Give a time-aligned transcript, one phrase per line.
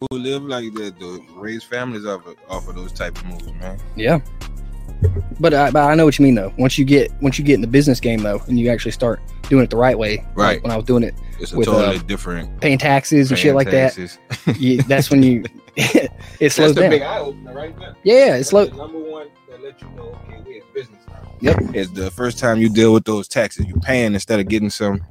[0.00, 3.52] who live like that, to raise families off of, off of those type of moves,
[3.54, 3.78] man.
[3.96, 4.20] Yeah.
[5.40, 6.52] But I, but I know what you mean though.
[6.58, 9.20] Once you get once you get in the business game though, and you actually start
[9.48, 10.62] doing it the right way, like Right.
[10.62, 13.46] when I was doing it, It's a With, totally uh, different paying taxes and shit
[13.46, 14.18] paying like that,
[14.58, 15.44] you, that's when you
[15.76, 16.92] it slows down.
[16.94, 17.94] eye opener right there.
[18.02, 18.64] yeah, it's slow.
[18.66, 21.36] number one that let you know, okay, we're in business now.
[21.40, 21.56] Yep.
[21.74, 23.66] It's the first time you deal with those taxes.
[23.66, 25.04] You're paying instead of getting some.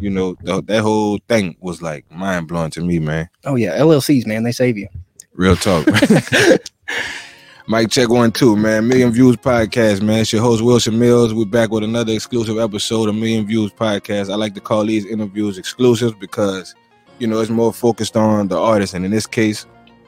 [0.00, 3.28] You know, th- that whole thing was like mind blowing to me, man.
[3.44, 4.88] Oh yeah, LLCs, man, they save you.
[5.34, 5.86] Real talk.
[7.68, 8.88] Mike check one two, man.
[8.88, 10.20] Million Views Podcast, man.
[10.20, 11.32] It's your host Wilson Mills.
[11.32, 14.32] We're back with another exclusive episode of Million Views Podcast.
[14.32, 16.74] I like to call these interviews exclusives because
[17.18, 19.64] you know it's more focused on the artist, and in this case,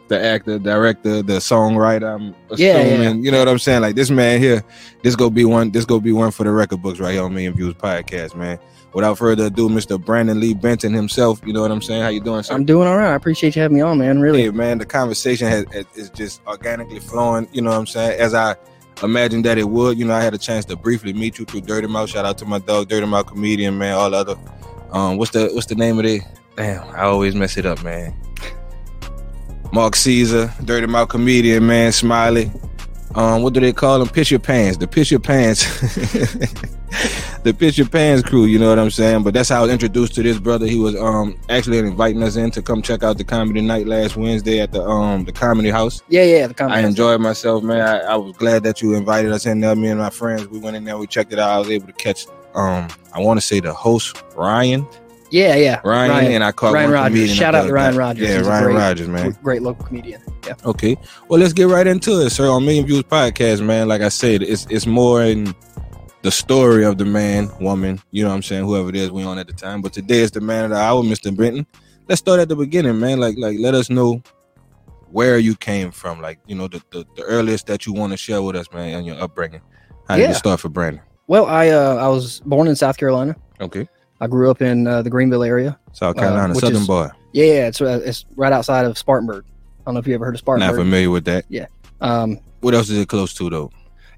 [0.08, 2.14] the actor, director, the songwriter.
[2.14, 3.12] I'm assuming, yeah.
[3.12, 3.82] you know what I'm saying.
[3.82, 4.64] Like this man here,
[5.02, 5.70] this go be one.
[5.70, 8.58] This go be one for the record books right here on Million Views Podcast, man.
[8.94, 10.02] Without further ado, Mr.
[10.02, 11.40] Brandon Lee Benton himself.
[11.44, 12.02] You know what I'm saying?
[12.02, 12.54] How you doing, sir?
[12.54, 13.10] I'm doing all right.
[13.10, 14.20] I appreciate you having me on, man.
[14.20, 14.42] Really.
[14.42, 15.64] Hey man, the conversation has,
[15.94, 17.48] is just organically flowing.
[17.52, 18.20] You know what I'm saying?
[18.20, 18.54] As I
[19.02, 19.98] imagined that it would.
[19.98, 22.10] You know, I had a chance to briefly meet you through Dirty Mouth.
[22.10, 23.94] Shout out to my dog, Dirty Mouth comedian, man.
[23.94, 24.36] All the other.
[24.92, 26.22] Um, what's the what's the name of it?
[26.56, 28.14] Damn, I always mess it up, man.
[29.72, 31.90] Mark Caesar, Dirty Mouth comedian, man.
[31.90, 32.50] Smiley.
[33.16, 34.08] Um, what do they call them?
[34.08, 34.76] Pitch your pants.
[34.76, 35.64] The pitch your pants.
[37.42, 38.44] the pitch your pants crew.
[38.44, 39.22] You know what I'm saying?
[39.22, 40.66] But that's how I was introduced to this brother.
[40.66, 44.16] He was um actually inviting us in to come check out the comedy night last
[44.16, 46.02] Wednesday at the um the comedy house.
[46.08, 46.46] Yeah, yeah.
[46.46, 47.80] The comedy I enjoyed myself, man.
[47.80, 49.74] I, I was glad that you invited us in there.
[49.76, 51.50] Me and my friends, we went in there, we checked it out.
[51.50, 54.86] I was able to catch um I want to say the host Ryan,
[55.30, 55.80] Yeah, yeah.
[55.84, 57.34] Ryan, Ryan, and I caught Ryan Rogers.
[57.34, 57.72] Shout out to.
[57.72, 58.28] Ryan Rogers.
[58.28, 59.36] Yeah, He's Ryan great- Rogers, man.
[59.42, 60.22] great local comedian.
[60.46, 60.54] Yeah.
[60.64, 60.96] Okay.
[61.28, 62.48] Well, let's get right into it, sir.
[62.48, 63.88] On Million Views Podcast, man.
[63.88, 65.54] Like I said, it's it's more in
[66.24, 69.22] the story of the man, woman, you know what I'm saying, whoever it is we
[69.24, 69.82] on at the time.
[69.82, 71.36] But today is the man of the hour, Mr.
[71.36, 71.66] Benton.
[72.08, 73.20] Let's start at the beginning, man.
[73.20, 74.22] Like like let us know
[75.10, 76.22] where you came from.
[76.22, 78.94] Like, you know, the the, the earliest that you want to share with us, man,
[78.96, 79.60] on your upbringing.
[80.08, 81.02] How did you start for Brandon?
[81.26, 83.36] Well, I uh, I was born in South Carolina.
[83.60, 83.86] Okay.
[84.18, 85.78] I grew up in uh, the Greenville area.
[85.92, 87.08] South Carolina, which Southern is- boy.
[87.32, 87.66] Yeah, yeah.
[87.66, 89.44] It's uh, it's right outside of Spartanburg.
[89.46, 90.74] I don't know if you ever heard of Spartanburg.
[90.76, 91.44] Not familiar with that.
[91.50, 91.66] Yeah.
[92.00, 93.70] Um, What else is it close to though?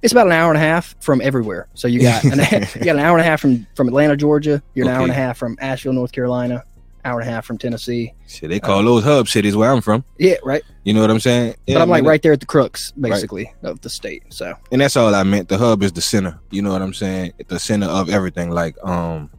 [0.02, 1.68] It's about an hour and a half from everywhere.
[1.74, 2.38] So you got an,
[2.74, 4.62] you got an hour and a half from from Atlanta, Georgia.
[4.74, 6.62] You're an hour and a half from Asheville, North Carolina.
[7.04, 8.12] Hour and a half from Tennessee.
[8.26, 10.04] Shit, they call those hub cities where I'm from.
[10.18, 10.62] Yeah, right.
[10.82, 11.52] You know what I'm saying?
[11.64, 12.08] but Yeah, I'm like man.
[12.10, 14.24] right there at the crux, basically, of the state.
[14.30, 15.48] So and that's all I meant.
[15.48, 16.36] The hub is the center.
[16.50, 17.34] You know what I'm saying?
[17.46, 18.50] The center of everything.
[18.50, 19.30] Like um,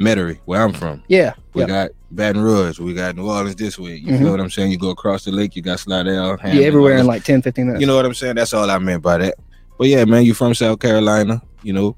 [0.00, 1.02] Metairie, where I'm from.
[1.06, 2.80] yeah, We yeah, got Baton Rouge.
[2.80, 3.94] We got New Orleans this way.
[3.94, 4.18] You Mhm.
[4.18, 4.72] feel what I'm saying?
[4.72, 6.36] You go across the lake, you got Slidell.
[6.44, 7.80] yeah, everywhere in like 10, 15 minutes.
[7.80, 8.34] You know what I'm saying?
[8.34, 9.36] That's all I meant by that.
[9.78, 11.42] But yeah, man, you from South Carolina.
[11.62, 11.96] You know,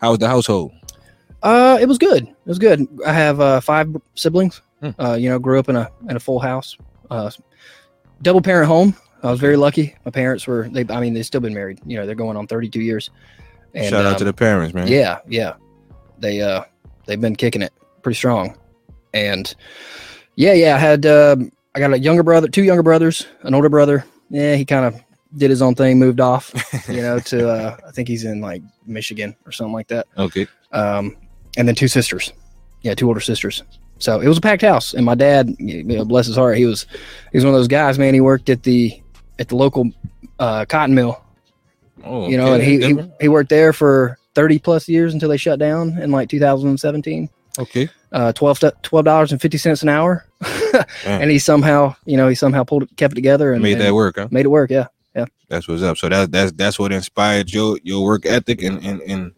[0.00, 0.72] how's the household?
[1.42, 2.24] Uh, it was good.
[2.24, 2.86] It was good.
[3.06, 4.62] I have uh, five siblings.
[4.80, 4.90] Hmm.
[4.98, 6.76] Uh, you know, grew up in a in a full house,
[7.10, 7.30] uh,
[8.22, 8.96] double parent home.
[9.22, 9.94] I was very lucky.
[10.04, 10.84] My parents were they.
[10.88, 11.80] I mean, they've still been married.
[11.86, 13.10] You know, they're going on thirty two years.
[13.74, 14.88] And, Shout out um, to the parents, man.
[14.88, 15.54] Yeah, yeah.
[16.18, 16.64] They uh
[17.06, 18.56] they've been kicking it pretty strong.
[19.14, 19.54] And
[20.36, 23.68] yeah, yeah, I had um I got a younger brother, two younger brothers, an older
[23.68, 24.04] brother.
[24.30, 25.00] Yeah, he kind of
[25.36, 26.52] did his own thing, moved off,
[26.88, 30.06] you know, to uh I think he's in like Michigan or something like that.
[30.18, 30.46] Okay.
[30.72, 31.16] Um
[31.56, 32.32] and then two sisters.
[32.82, 33.62] Yeah, two older sisters.
[33.98, 36.66] So it was a packed house and my dad, you know, bless his heart, he
[36.66, 36.86] was
[37.32, 39.00] he was one of those guys, man, he worked at the
[39.38, 39.90] at the local
[40.38, 41.22] uh cotton mill
[42.04, 45.28] Oh, you know, okay, and he, he he worked there for 30 plus years until
[45.28, 47.28] they shut down in like 2017.
[47.58, 47.88] okay.
[48.10, 48.60] Uh, 12
[49.04, 50.26] dollars and 50 cents an hour,
[51.06, 53.80] and he somehow, you know, he somehow pulled it, kept it together and Made and
[53.82, 54.28] that work, huh?
[54.30, 54.70] made it work.
[54.70, 55.98] Yeah, Yeah, that's what's up.
[55.98, 59.32] So that that's that's what inspired your your work ethic and and and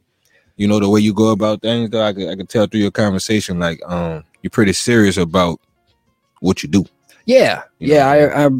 [0.57, 1.91] you know the way you go about things.
[1.91, 5.61] Though I could I could tell through your conversation, like um, you're pretty serious about
[6.41, 6.85] what you do.
[7.27, 8.07] yeah, You yeah.
[8.09, 8.51] I, I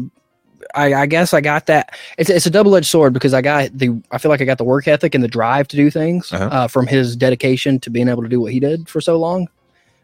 [0.75, 1.95] I I guess I got that.
[2.17, 4.57] It's it's a double edged sword because I got the I feel like I got
[4.57, 6.49] the work ethic and the drive to do things Uh-huh.
[6.51, 9.47] uh, from his dedication to being able to do what he did for so long.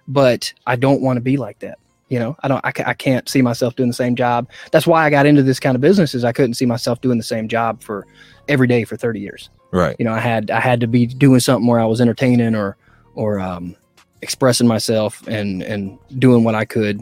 [0.07, 1.77] But I don't want to be like that.
[2.11, 2.59] You know, I don't.
[2.65, 4.49] I, I can't see myself doing the same job.
[4.73, 6.13] That's why I got into this kind of business.
[6.13, 8.05] Is I couldn't see myself doing the same job for
[8.49, 9.49] every day for thirty years.
[9.71, 9.95] Right.
[9.97, 12.75] You know, I had I had to be doing something where I was entertaining or
[13.15, 13.77] or um,
[14.21, 17.01] expressing myself and and doing what I could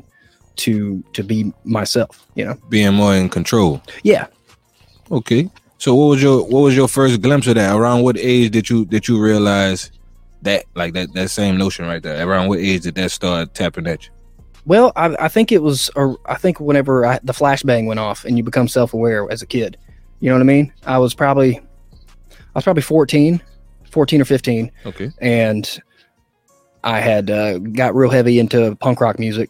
[0.57, 2.27] to to be myself.
[2.35, 2.55] You know.
[2.69, 3.81] Being more in control.
[4.03, 4.27] Yeah.
[5.11, 5.49] Okay.
[5.79, 7.75] So what was your what was your first glimpse of that?
[7.75, 9.91] Around what age did you did you realize
[10.43, 12.27] that like that that same notion right there?
[12.27, 14.11] Around what age did that start tapping at you?
[14.65, 18.25] Well, I, I think it was, or I think whenever I, the flashbang went off
[18.25, 19.77] and you become self aware as a kid,
[20.19, 20.73] you know what I mean?
[20.85, 21.63] I was probably, I
[22.55, 23.41] was probably 14,
[23.89, 25.11] 14 or 15, Okay.
[25.19, 25.79] and
[26.83, 29.49] I had uh, got real heavy into punk rock music.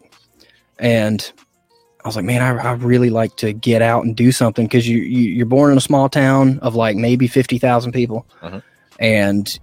[0.80, 1.32] And
[2.04, 4.88] I was like, man, I, I really like to get out and do something because
[4.88, 8.62] you, you you're born in a small town of like maybe fifty thousand people, Uh-huh.
[9.00, 9.60] and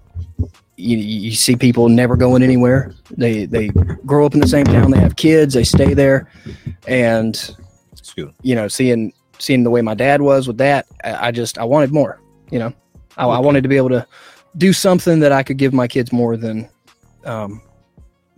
[0.76, 2.92] you, you see people never going anywhere.
[3.10, 3.68] They they
[4.04, 6.30] grow up in the same town, they have kids, they stay there,
[6.86, 7.56] and
[8.42, 11.64] you know, seeing seeing the way my dad was with that, I, I just I
[11.64, 12.20] wanted more.
[12.50, 12.72] You know,
[13.16, 14.06] I, I wanted to be able to
[14.56, 16.68] do something that I could give my kids more than,
[17.24, 17.60] um,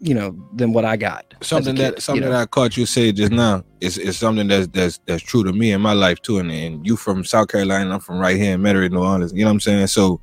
[0.00, 1.34] you know, than what I got.
[1.42, 2.30] something kid, that you something know?
[2.30, 5.52] that I caught you say just now is, is something that's that's that's true to
[5.52, 6.38] me in my life too.
[6.38, 9.32] And, and you from South Carolina, I'm from right here in Metairie, New Orleans.
[9.32, 9.86] You know what I'm saying?
[9.88, 10.20] So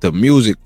[0.00, 0.56] the music,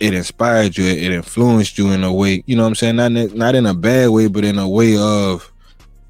[0.00, 2.42] it inspired you, it influenced you in a way.
[2.46, 2.96] You know what I'm saying?
[2.96, 5.50] Not in, not in a bad way, but in a way of,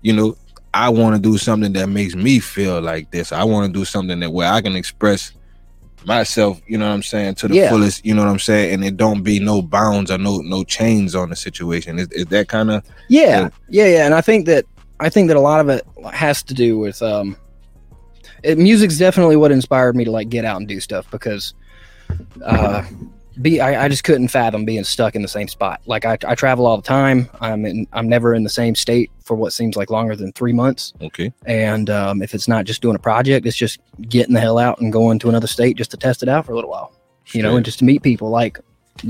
[0.02, 0.36] you know,
[0.74, 3.32] I want to do something that makes me feel like this.
[3.32, 5.32] I want to do something that where I can express
[6.04, 7.70] myself, you know what I'm saying, to the Yeah.
[7.70, 10.64] fullest, you know what I'm saying, and it don't be no bounds or no no
[10.64, 11.98] chains on the situation.
[11.98, 14.64] Is, is that kind of Yeah, yeah, yeah, and I think that
[15.00, 17.36] I think that a lot of it has to do with um,
[18.42, 21.54] it, music's definitely what inspired me to like get out and do stuff because
[22.44, 22.82] uh,
[23.42, 25.80] be I, I just couldn't fathom being stuck in the same spot.
[25.86, 27.28] Like I, I travel all the time.
[27.40, 30.52] I'm in I'm never in the same state for what seems like longer than three
[30.52, 30.92] months.
[31.02, 31.32] okay?
[31.46, 34.80] And um, if it's not just doing a project, it's just getting the hell out
[34.80, 36.92] and going to another state just to test it out for a little while.
[37.32, 38.58] You know, and just to meet people like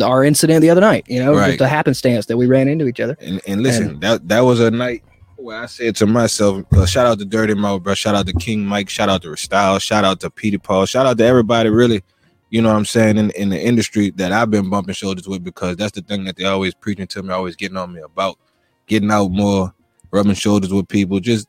[0.02, 1.04] our incident the other night.
[1.08, 1.50] You know, Right.
[1.50, 3.16] just a happenstance that we ran into each other.
[3.20, 5.04] And, and listen, that that was a night
[5.36, 7.94] where I said to myself, uh, shout out to Dirty Mouth, bro.
[7.94, 8.88] Shout out to King Mike.
[8.90, 9.78] Shout out to Style.
[9.78, 10.84] Shout out to Peter Paul.
[10.84, 12.02] Shout out to everybody, really.
[12.50, 15.44] You know what I'm saying in, in the industry that I've been bumping shoulders with
[15.44, 18.38] because that's the thing that they always preaching to me, always getting on me about
[18.86, 19.74] getting out more,
[20.10, 21.20] rubbing shoulders with people.
[21.20, 21.48] Just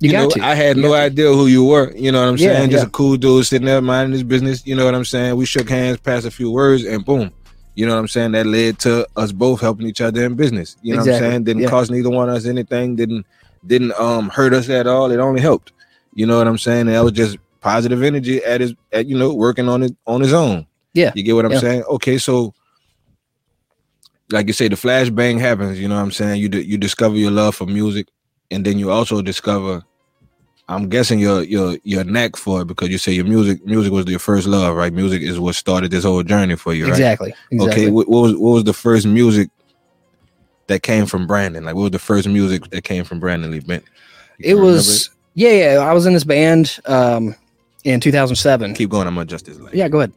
[0.00, 0.44] You, you, know, to.
[0.44, 1.92] I had You no idea who you were.
[1.94, 2.70] You know what I'm Yeah, saying?
[2.70, 2.88] Just yeah.
[2.88, 4.66] a cool dude sitting there minding his business.
[4.66, 5.36] You know what I'm saying?
[5.36, 7.30] We shook hands, passed a few words, and boom.
[7.74, 8.32] You know what I'm saying?
[8.32, 10.76] That led to us both helping each other in business.
[10.80, 11.44] You know what I'm saying?
[11.44, 11.68] Didn't yeah.
[11.68, 12.96] cost neither one of us anything.
[12.96, 13.26] Didn't
[13.66, 15.10] didn't um hurt us at all.
[15.10, 15.72] It only helped.
[16.14, 16.82] You know what I'm saying?
[16.82, 20.20] And that was just positive energy at his at you know working on it on
[20.20, 20.66] his own.
[20.92, 21.58] Yeah, You get what I'm yeah.
[21.58, 21.82] saying?
[21.84, 22.54] Okay, so
[24.30, 25.80] like you say, the flashbang happens.
[25.80, 26.40] You know what I'm saying?
[26.40, 28.06] You di- you discover your love for music,
[28.50, 29.82] and then you also discover.
[30.66, 34.06] I'm guessing your your your knack for it because you say your music music was
[34.06, 34.92] your first love, right?
[34.92, 36.92] Music is what started this whole journey for you, right?
[36.92, 37.34] Exactly.
[37.50, 37.82] Exactly.
[37.82, 39.50] Okay, what, what was what was the first music
[40.68, 41.64] that came from Brandon?
[41.64, 43.84] Like, what was the first music that came from Brandon Lee Bent?
[44.38, 45.78] It was yeah, yeah.
[45.80, 47.34] I was in this band um,
[47.84, 48.74] in 2007.
[48.74, 49.06] Keep going.
[49.06, 49.58] I'm gonna adjust this.
[49.58, 49.74] Light.
[49.74, 50.12] Yeah, go ahead.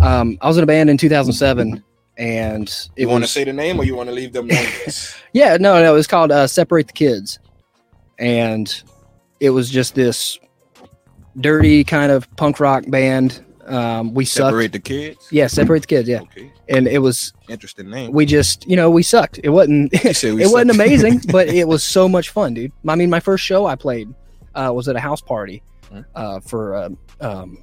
[0.00, 1.82] Um, I was in a band in 2007,
[2.18, 4.48] and it You want to say the name, or you want to leave them
[5.32, 5.92] yeah, no, no.
[5.92, 7.38] It was called uh, "Separate the Kids,"
[8.18, 8.82] and
[9.40, 10.38] it was just this
[11.40, 13.44] dirty kind of punk rock band.
[13.66, 14.48] Um, we sucked.
[14.48, 15.26] Separate the kids.
[15.30, 16.06] Yeah, separate the kids.
[16.08, 16.52] Yeah, Okay.
[16.68, 18.12] and it was Interesting name.
[18.12, 19.40] we just you know we sucked.
[19.42, 22.72] It wasn't You said we it wasn't amazing, but it was so much fun, dude.
[22.86, 24.12] I mean, my first show I played
[24.54, 25.62] uh, was at a house party.
[26.14, 26.88] Uh, for uh,
[27.20, 27.62] um,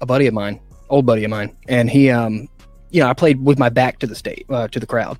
[0.00, 0.60] a buddy of mine,
[0.90, 2.48] old buddy of mine, and he, um,
[2.90, 5.18] you know, I played with my back to the state, uh, to the crowd.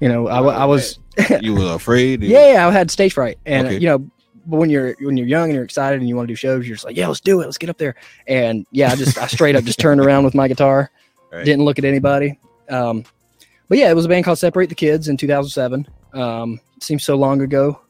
[0.00, 0.98] You know, I, I was,
[1.40, 2.22] you were afraid.
[2.22, 3.78] yeah, yeah, I had stage fright, and Okay.
[3.78, 3.98] you know,
[4.46, 6.66] but when you're when you're young and you're excited and you want to do shows,
[6.66, 7.94] you're just like, yeah, let's do it, let's get up there,
[8.26, 10.90] and yeah, I just I straight up just turned around with my guitar,
[11.32, 11.44] Right.
[11.44, 12.38] didn't look at anybody.
[12.70, 13.04] Um,
[13.68, 15.86] but yeah, it was a band called Separate the Kids in 2007.
[16.14, 17.80] Um, seems so long ago,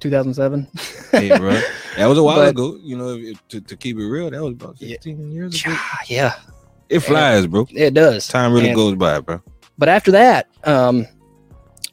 [0.00, 0.68] 2007.
[1.12, 1.60] Hey, bro.
[1.96, 2.78] That was a while But- ago.
[2.82, 4.90] You know, if- to, to keep it real, that was about Yeah.
[4.94, 5.76] 15 years ago.
[6.06, 6.34] yeah,
[6.88, 7.66] It flies, bro.
[7.70, 8.28] it does.
[8.28, 9.42] Time really And- goes by, bro.
[9.76, 11.06] But after that, um,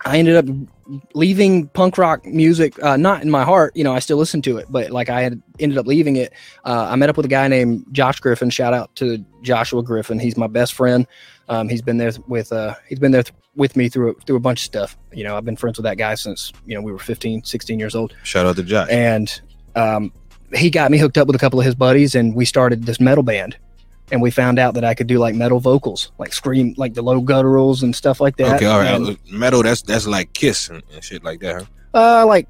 [0.05, 0.45] I ended up
[1.15, 3.75] leaving punk rock music, uh, not in my heart.
[3.75, 6.31] You know, I still listen to it, but like I had ended up leaving it.
[6.63, 8.49] Uh, I met up with a guy named Josh Griffin.
[8.49, 10.19] Shout out to Joshua Griffin.
[10.19, 11.07] He's my best friend.
[11.49, 14.39] Um, he's been there with uh, he's been there th- with me through through a
[14.39, 14.97] bunch of stuff.
[15.13, 17.79] You know, I've been friends with that guy since you know we were 15, 16
[17.79, 18.15] years old.
[18.23, 18.89] Shout out to Josh.
[18.91, 19.41] and
[19.75, 20.11] um,
[20.53, 22.99] he got me hooked up with a couple of his buddies, and we started this
[22.99, 23.57] metal band.
[24.09, 27.01] And we found out that I could do like metal vocals, like scream, like the
[27.01, 28.55] low gutturals and stuff like that.
[28.55, 28.95] okay, all right.
[28.95, 32.21] And, Metal, that's that's like Kiss and, and shit like that, huh?
[32.23, 32.47] uh, like,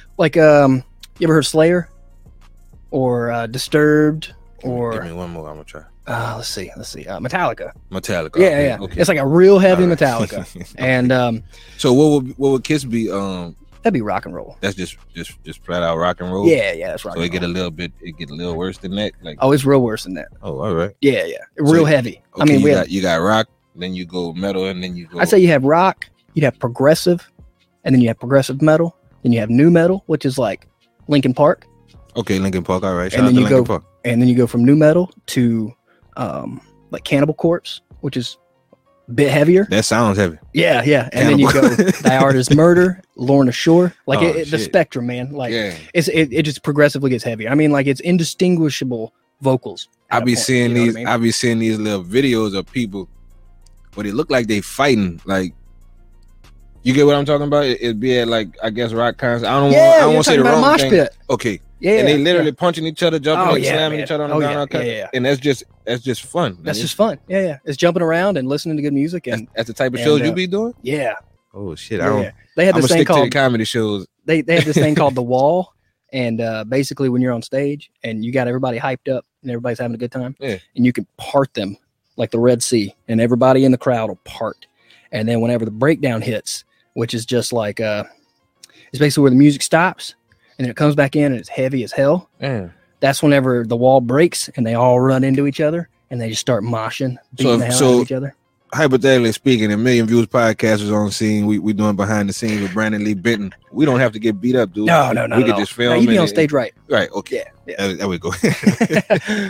[0.18, 0.84] like, um,
[1.18, 1.88] you ever heard Slayer
[2.92, 5.48] or uh, Disturbed Give or me one more.
[5.48, 5.82] I'm gonna try.
[6.10, 7.72] Uh, let's see, let's see, uh, Metallica.
[7.90, 8.36] Metallica.
[8.40, 9.00] yeah, okay, yeah, Okay.
[9.00, 9.96] it's like a real heavy right.
[9.96, 11.42] Metallica, and um,
[11.78, 13.08] so what would what would Kiss be?
[13.10, 14.56] Um, that'd be rock and roll.
[14.60, 16.48] that's just just just flat out rock and roll.
[16.48, 17.14] Yeah, yeah, that's rock.
[17.14, 19.12] So it get a little bit, it get a little worse than that.
[19.22, 20.28] Like, Oh, it's real worse than that.
[20.42, 20.90] oh, all right.
[21.00, 22.22] Yeah, yeah, real you- heavy.
[22.34, 24.82] Okay, I mean, you we got had, you got rock, then you go metal, and
[24.82, 25.20] then you go.
[25.20, 27.30] I'd say you have rock, you'd have progressive,
[27.84, 30.66] and then you have progressive metal, then you have new metal, which is like
[31.06, 31.66] Linkin Park,
[32.16, 32.82] okay, Linkin Park.
[32.82, 33.84] All right, shout And then you Linkin go- Park.
[34.04, 35.72] and then you go from new metal to
[36.20, 36.60] um,
[36.90, 38.36] like Cannibal Corpse, which is
[39.08, 39.66] a bit heavier.
[39.70, 40.38] That sounds heavy.
[40.52, 41.08] Yeah, yeah.
[41.12, 41.62] And then you go.
[41.68, 43.94] Thy Art Is Murder, Lorna Shore.
[44.06, 45.32] Like Oh, it, it- the spectrum, man.
[45.32, 45.74] Like yeah.
[45.94, 47.48] it's it, it just progressively gets heavier.
[47.50, 49.88] I mean, like it's indistinguishable vocals.
[50.10, 50.96] I be point, seeing you know these.
[50.96, 51.06] I mean?
[51.08, 53.08] I be seeing these little videos of people,
[53.96, 55.20] but it look like they fighting.
[55.24, 55.54] Like,
[56.82, 57.64] you get what I'm talking about?
[57.64, 59.48] It, it be at like I guess rock concerts.
[59.48, 59.72] I don't.
[59.72, 60.90] yeah, want, I don't want to say the wrong thing.
[60.90, 61.16] pit.
[61.30, 62.24] Okay, Yeah, and they yeah.
[62.24, 64.04] literally punching each other, jumping, Oh, and yeah, slamming man.
[64.04, 64.70] each other on the Oh, ground.
[64.74, 65.08] yeah, yeah, yeah.
[65.14, 66.58] And that's just that's just fun.
[66.62, 67.18] That's And just fun.
[67.28, 67.58] Yeah, yeah.
[67.64, 70.04] It's jumping around and listening to good music that's, and that's the type of and,
[70.04, 70.74] shows you uh, be doing.
[70.82, 71.14] yeah.
[71.52, 72.00] Oh shit!
[72.00, 72.22] I don't.
[72.22, 72.30] yeah.
[72.56, 74.06] They had this thing stick to the called comedy shows.
[74.24, 75.74] they they have this thing called the wall,
[76.12, 79.78] and uh, basically when you're on stage and you got everybody hyped up and everybody's
[79.80, 80.58] having a good time, Yeah.
[80.76, 81.76] and you can part them
[82.16, 84.66] like the Red Sea, and everybody in the crowd will part,
[85.10, 88.04] and then whenever the breakdown hits, which is just like uh,
[88.92, 90.14] it's basically where the music stops,
[90.60, 92.28] and then it comes back in and it's heavy as hell.
[92.38, 92.68] Yeah.
[93.00, 96.42] That's whenever the wall breaks and they all run into each other and they just
[96.42, 98.34] start moshing, beating So- the hell out of each other.
[98.74, 101.46] hypothetically speaking, a million views podcast is on the scene.
[101.46, 103.54] We we doing behind the scenes with Brandon Lee Benton.
[103.72, 104.84] We don't have to get beat up, dude.
[104.86, 105.36] No, no, no.
[105.36, 105.62] We no, could no.
[105.64, 106.02] just No, film.
[106.02, 106.74] you be on stage right.
[106.90, 107.10] right?
[107.12, 107.36] Okay,
[107.66, 107.86] Yeah, yeah.
[107.86, 108.32] There, there we go.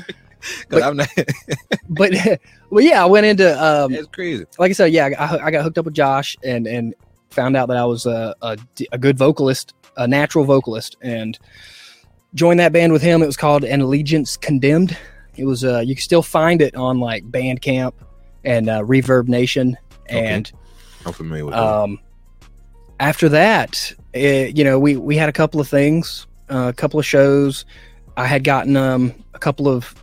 [0.70, 1.08] But- I'm not.
[1.90, 2.12] but
[2.70, 4.46] well, yeah, I went into um, It's crazy.
[4.58, 6.94] like I said, yeah, I, I got hooked up with Josh and and
[7.28, 8.56] found out that I was a, a,
[8.90, 11.38] a good vocalist, a natural vocalist, and
[12.34, 13.22] joined that band with him.
[13.22, 14.96] It was called An Allegiance Condemned.
[15.36, 17.92] It was uh, you can still find it on like Bandcamp
[18.44, 19.76] and uh, Reverb Nation,
[20.08, 20.18] Okay.
[20.26, 20.52] and
[21.06, 21.62] I'm familiar with that.
[21.62, 21.98] um,
[22.98, 26.98] after that, it, you know, we we had a couple of things, uh, a couple
[26.98, 27.64] of shows.
[28.16, 29.94] I had gotten um, a couple of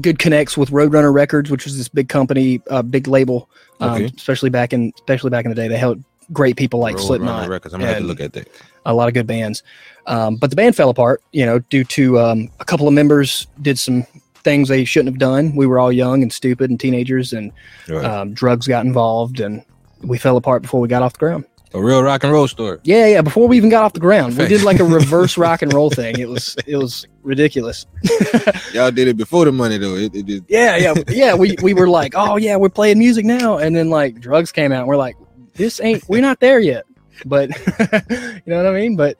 [0.00, 4.10] good connects with Roadrunner Records, which was this big company, uh, big label, um, Okay.
[4.16, 5.68] especially back in especially back in the day.
[5.68, 7.74] They held great people like Roadrunner Slipknot, Records.
[7.74, 8.48] I'm gonna have to look at that.
[8.86, 9.62] A lot of good bands.
[10.06, 13.46] Um, but the band fell apart, you know, due to um, a couple of members
[13.60, 14.04] did some
[14.42, 15.54] things they shouldn't have done.
[15.54, 17.52] We were all young and stupid and teenagers, and
[17.88, 18.04] Right.
[18.04, 19.64] um, drugs got involved, and
[20.02, 21.44] we fell apart before we got off the ground.
[21.74, 22.78] a real rock and roll story.
[22.82, 23.22] Yeah, yeah.
[23.22, 25.88] Before we even got off the ground, we did like a reverse rock and roll
[25.90, 26.18] thing.
[26.18, 27.86] It was it was ridiculous.
[28.74, 29.94] Y'all did it before the money though.
[29.94, 31.34] It, it just, Yeah, yeah, yeah.
[31.34, 34.72] We we were like, oh yeah, we're playing music now, and then like drugs came
[34.72, 35.16] out, and we're like,
[35.54, 36.84] this ain't we're not there yet.
[37.24, 37.50] But
[37.80, 38.96] you know what I mean?
[38.96, 39.18] But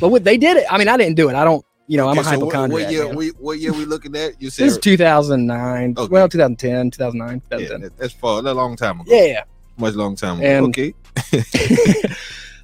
[0.00, 0.66] but what, they did it.
[0.70, 1.34] I mean, I didn't do it.
[1.34, 1.64] I don't.
[1.90, 2.84] You know, I'm a so hypochondriac.
[2.84, 3.06] what year?
[3.06, 3.16] man.
[3.16, 4.40] We, what year we looking at?
[4.42, 5.94] You said This is 2009.
[5.96, 6.08] Okay.
[6.10, 7.80] Well, 2010, 2009, 2010.
[7.80, 8.42] that- that's far.
[8.42, 9.10] That's a long time ago.
[9.10, 9.44] Yeah, yeah.
[9.78, 10.46] much long time ago.
[10.46, 10.92] And- okay,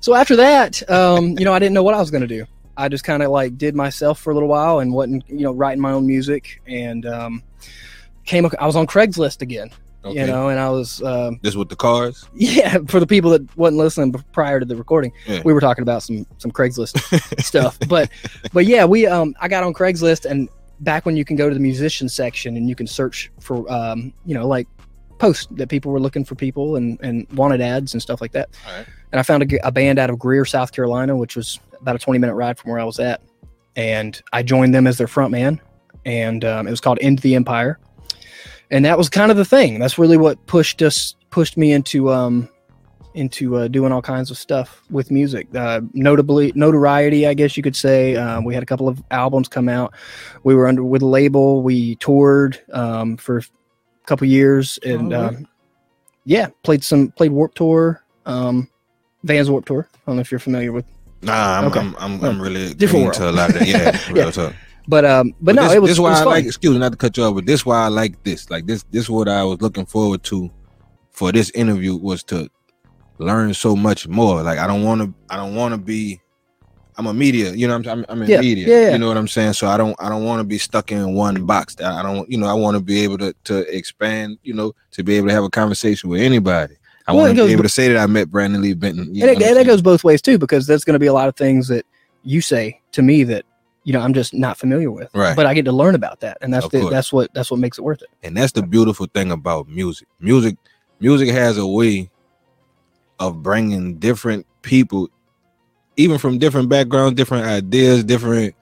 [0.00, 2.44] so after that, um, you know, I didn't know what I was going to do.
[2.76, 5.52] I just kind of like did myself for a little while and wasn't, you know,
[5.52, 7.42] writing my own music and um,
[8.26, 8.46] came.
[8.58, 9.70] I was on Craigslist again,
[10.04, 10.20] okay.
[10.20, 12.26] you know, and I was, um, this with the cars.
[12.34, 12.78] yeah.
[12.88, 15.42] For the people that wasn't listening prior to the recording, Yeah.
[15.44, 18.10] we were talking about some some Craigslist stuff, but
[18.52, 20.48] but yeah, we um, I got on Craigslist and
[20.80, 24.12] back when you can go to the musician section and you can search for um,
[24.26, 24.66] you know, like
[25.18, 28.50] posts that people were looking for people and and wanted ads and stuff like that.
[29.12, 32.18] And I found a band out of Greer, South Carolina, which was about a 20
[32.18, 33.20] minute ride from where I was at.
[33.76, 35.60] And I joined them as their front man.
[36.04, 37.78] And um, it was called Into the Empire.
[38.70, 39.78] And that was kind of the thing.
[39.78, 42.48] That's really what pushed us, pushed me into, um,
[43.14, 45.46] into uh, doing all kinds of stuff with music.
[45.54, 48.16] Uh, notably, notoriety, I guess you could say.
[48.16, 49.94] Um, we had a couple of albums come out.
[50.42, 51.62] We were under with a label.
[51.62, 53.42] We toured um, for a
[54.06, 55.36] couple years, and Alright.
[55.36, 55.48] um,
[56.24, 58.68] yeah, played some played Warp Tour, um,
[59.22, 59.88] Vans Warp Tour.
[59.94, 60.86] I don't know if you're familiar with,
[61.24, 61.80] Nah, I'm Okay.
[61.80, 63.66] I'm, I'm, I'm really Different green to a lot of that.
[64.14, 64.52] Yeah, Yeah.
[64.86, 66.32] But um, but, no, this, it was, this why was I fun.
[66.32, 66.44] like.
[66.46, 68.50] Excuse me, not to cut you off, but this why I like this.
[68.50, 70.50] Like this, this what I was looking forward to
[71.10, 72.48] for this interview was to
[73.18, 74.42] learn so much more.
[74.42, 75.14] Like I don't want to.
[75.30, 76.20] I don't want to be.
[76.96, 77.52] I'm a media.
[77.52, 77.88] You know, I'm.
[77.88, 78.68] I'm, I'm in Yeah, media.
[78.68, 78.92] yeah, yeah.
[78.92, 79.54] You know what I'm saying.
[79.54, 79.96] So I don't.
[79.98, 81.80] I don't want to be stuck in one box.
[81.80, 82.28] I don't.
[82.30, 84.38] You know, I want to be able to to expand.
[84.42, 86.76] You know, to be able to have a conversation with anybody.
[87.06, 89.08] I Well, want to be able to say that I met Brandon Lee Benton.
[89.08, 89.66] And it, and saying?
[89.66, 91.84] goes both ways too, because there's going to be a lot of things that
[92.22, 93.44] you say to me that
[93.84, 95.08] you know I'm just not familiar with.
[95.14, 95.36] Right.
[95.36, 97.78] But I get to learn about that, and that's the, that's what that's what makes
[97.78, 98.08] it worth it.
[98.22, 100.56] and that's the beautiful thing about music music
[101.00, 102.10] music has a way
[103.20, 105.08] of bringing different people
[105.96, 108.54] even from different backgrounds different ideas different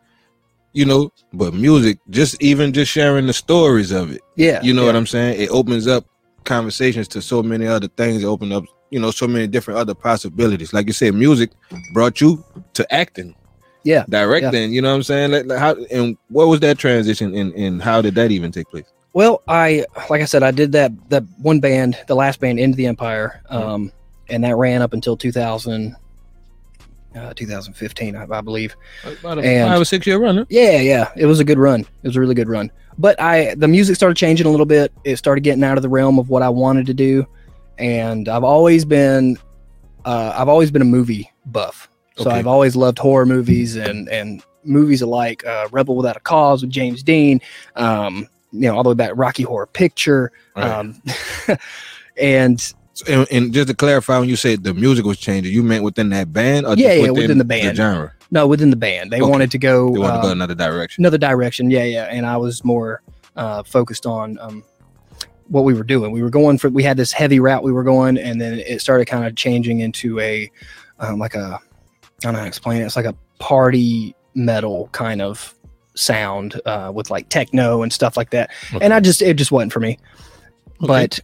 [0.72, 4.60] you know but music just even just sharing the stories of it Yeah.
[4.62, 4.88] you know yeah.
[4.88, 6.04] what i'm saying it opens up
[6.44, 9.94] conversations to so many other things it opens up you know so many different other
[9.94, 11.50] possibilities like you said music
[11.94, 13.34] brought you to acting
[13.84, 17.34] Yeah, directing you know what i'm saying like, like how and what was that transition
[17.34, 20.72] and and how did that even take place Well, I like I said, I did
[20.72, 23.92] that that one band, the last band, Into the Empire, um,
[24.30, 25.94] and that ran up until 2000,
[27.14, 28.74] uh, 2015, I, I believe.
[29.20, 30.44] about a And- five or six year run huh?
[30.48, 31.80] Yeah, yeah, it was a good run.
[31.82, 32.70] It was a really good run.
[32.96, 34.92] But I, the music started changing a little bit.
[35.04, 37.26] It started getting out of the realm of what I wanted to do,
[37.78, 39.36] and I've always been,
[40.06, 41.88] uh, I've always been a movie buff.
[42.16, 42.38] So Okay.
[42.38, 46.70] I've always loved horror movies and and movies like uh, Rebel Without a Cause with
[46.70, 47.40] James Dean,
[47.76, 50.70] um, you know, all the way back Rocky Horror Picture, Right.
[50.70, 51.02] um,
[52.16, 52.72] and
[53.08, 56.10] and, and just to clarify, when you said the music was changing, you meant within
[56.10, 57.76] that band, or Yeah, just yeah, within the band.
[57.76, 58.12] genre?
[58.30, 59.30] no, within the band, they Okay.
[59.30, 61.02] wanted to go, They want to uh, go another direction.
[61.02, 61.70] another direction.
[61.70, 62.04] Yeah, yeah.
[62.04, 63.02] And I was more
[63.34, 64.62] uh, focused on um,
[65.48, 66.12] what we were doing.
[66.12, 68.80] We were going for we had this heavy route we were going, and then it
[68.82, 70.50] started kind of changing into a
[71.00, 71.58] um, like a
[72.24, 72.84] I don't know how to explain it.
[72.86, 75.54] It's like a party metal kind of
[75.94, 78.50] sound uh, with like techno and stuff like that.
[78.80, 79.98] And I just it just wasn't for me.
[80.82, 80.86] Okay.
[80.86, 81.20] But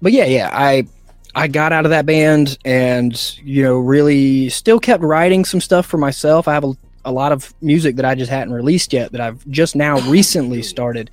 [0.00, 0.50] but yeah, yeah.
[0.52, 0.86] I
[1.34, 5.86] I got out of that band and you know really still kept writing some stuff
[5.86, 6.48] for myself.
[6.48, 6.72] I have a,
[7.04, 10.62] a lot of music that I just hadn't released yet that I've just now recently
[10.62, 11.10] started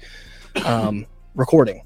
[0.66, 1.06] um,
[1.36, 1.84] recording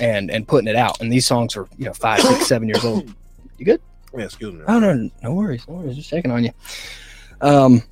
[0.00, 1.00] and and putting it out.
[1.00, 3.14] And these songs are you know five, six, seven years old.
[3.58, 3.80] You good?
[4.16, 4.62] Yeah, excuse me.
[4.66, 5.96] Oh no, no worries, no worries.
[5.96, 6.50] Just checking on you.
[7.40, 7.82] Um,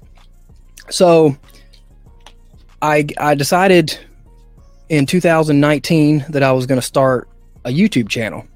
[0.88, 1.36] so
[2.82, 3.98] I I decided
[4.88, 7.28] in 2019 that I was going to start
[7.64, 8.46] a YouTube channel,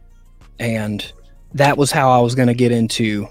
[0.59, 1.13] and
[1.55, 3.29] that was how I was going to get into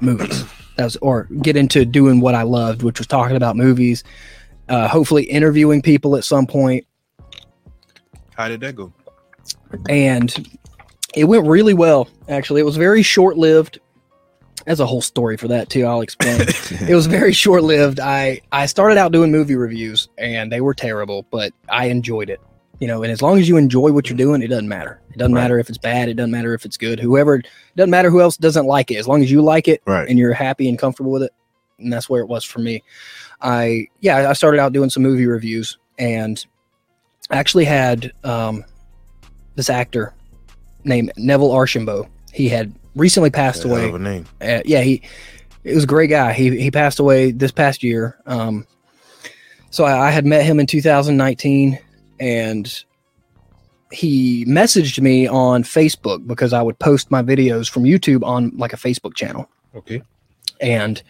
[0.00, 0.44] movies.
[0.76, 4.02] That was, or get into doing what I loved, which was talking about movies.
[4.66, 6.86] Uh, hopefully, interviewing people at some point,
[8.34, 8.90] How did that go?
[9.90, 10.48] and
[11.14, 12.08] it went really well.
[12.28, 13.80] Actually, it was very short lived.
[14.66, 15.84] There's a whole story for that too.
[15.86, 16.40] I'll explain.
[16.88, 17.98] it was very short lived.
[17.98, 22.40] I I started out doing movie reviews and they were terrible, but I enjoyed it.
[22.78, 25.00] You know, and as long as you enjoy what you're doing, it doesn't matter.
[25.10, 25.42] It doesn't Right.
[25.42, 26.08] matter if it's bad.
[26.08, 26.98] It doesn't matter if it's good.
[27.00, 28.96] Whoever it doesn't matter who else doesn't like it.
[28.96, 30.08] As long as you like it right.
[30.08, 31.32] and you're happy and comfortable with it,
[31.78, 32.82] and that's where it was for me.
[33.42, 36.44] I yeah, I started out doing some movie reviews and
[37.30, 38.64] I actually had um,
[39.56, 40.14] this actor
[40.84, 42.08] named Neville Archambault.
[42.32, 44.26] He had recently passed Hell away of a name.
[44.40, 45.02] uh, yeah, he
[45.64, 46.32] he was a great guy.
[46.32, 48.18] He he passed away this past year.
[48.26, 48.66] Um,
[49.70, 51.78] so I, I had met him in 2019,
[52.18, 52.84] and
[53.92, 58.72] he messaged me on Facebook because I would post my videos from YouTube on like
[58.72, 60.02] a Facebook channel, Okay.
[60.60, 61.02] and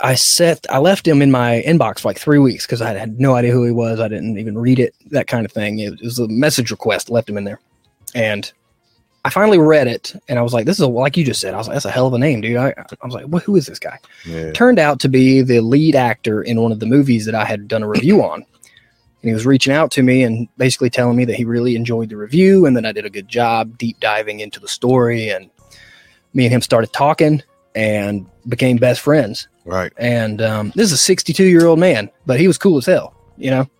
[0.00, 3.18] I set I left him in my inbox for like three weeks because I had
[3.20, 3.98] no idea who he was.
[4.00, 5.78] I didn't even read it, that kind of thing.
[5.80, 7.10] It was a message request.
[7.10, 7.60] Left him in there,
[8.14, 8.52] and
[9.24, 11.54] I finally read it, and I was like, "This is a, like you just said."
[11.54, 13.42] I was like, "That's a hell of a name, dude." I, I was like, well,
[13.42, 14.50] "Who is this guy?" Yeah.
[14.52, 17.68] Turned out to be the lead actor in one of the movies that I had
[17.68, 18.44] done a review on,
[19.22, 22.08] and he was reaching out to me and basically telling me that he really enjoyed
[22.08, 25.28] the review and that I did a good job deep diving into the story.
[25.28, 25.48] And
[26.34, 27.42] me and him started talking
[27.76, 29.46] and became best friends.
[29.64, 29.92] Right.
[29.96, 33.14] And um, this is a 62 year old man, but he was cool as hell.
[33.36, 33.70] You know,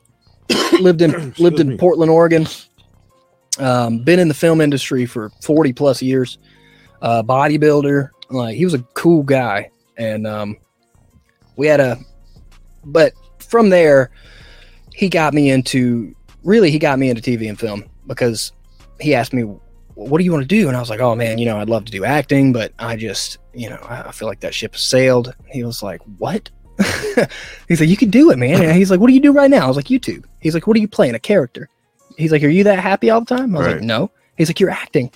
[0.80, 1.76] lived in lived in.
[1.76, 2.46] Portland, Oregon.
[3.58, 6.38] Um, been in the film industry for 40 plus years.
[7.02, 10.56] Uh, bodybuilder, like he was a cool guy, and um,
[11.56, 11.98] we had a.
[12.84, 14.10] But from there,
[14.94, 18.52] he got me into really he got me into TV and film because
[19.00, 19.42] he asked me,
[19.94, 21.68] "What do you want to do?" And I was like, "Oh man, you know, I'd
[21.68, 24.82] love to do acting, but I just, you know, I feel like that ship has
[24.82, 26.50] sailed." He was like, "What?"
[27.68, 29.50] He's like, "You can do it, man." And he's like, "What do you do right
[29.50, 31.14] now?" I was like, "YouTube." He's like, "What are you playing?
[31.14, 31.68] A character?"
[32.16, 33.76] He's like, "Are you that happy all the time?" I was Right.
[33.76, 35.10] like, "No." He's like, "You're acting."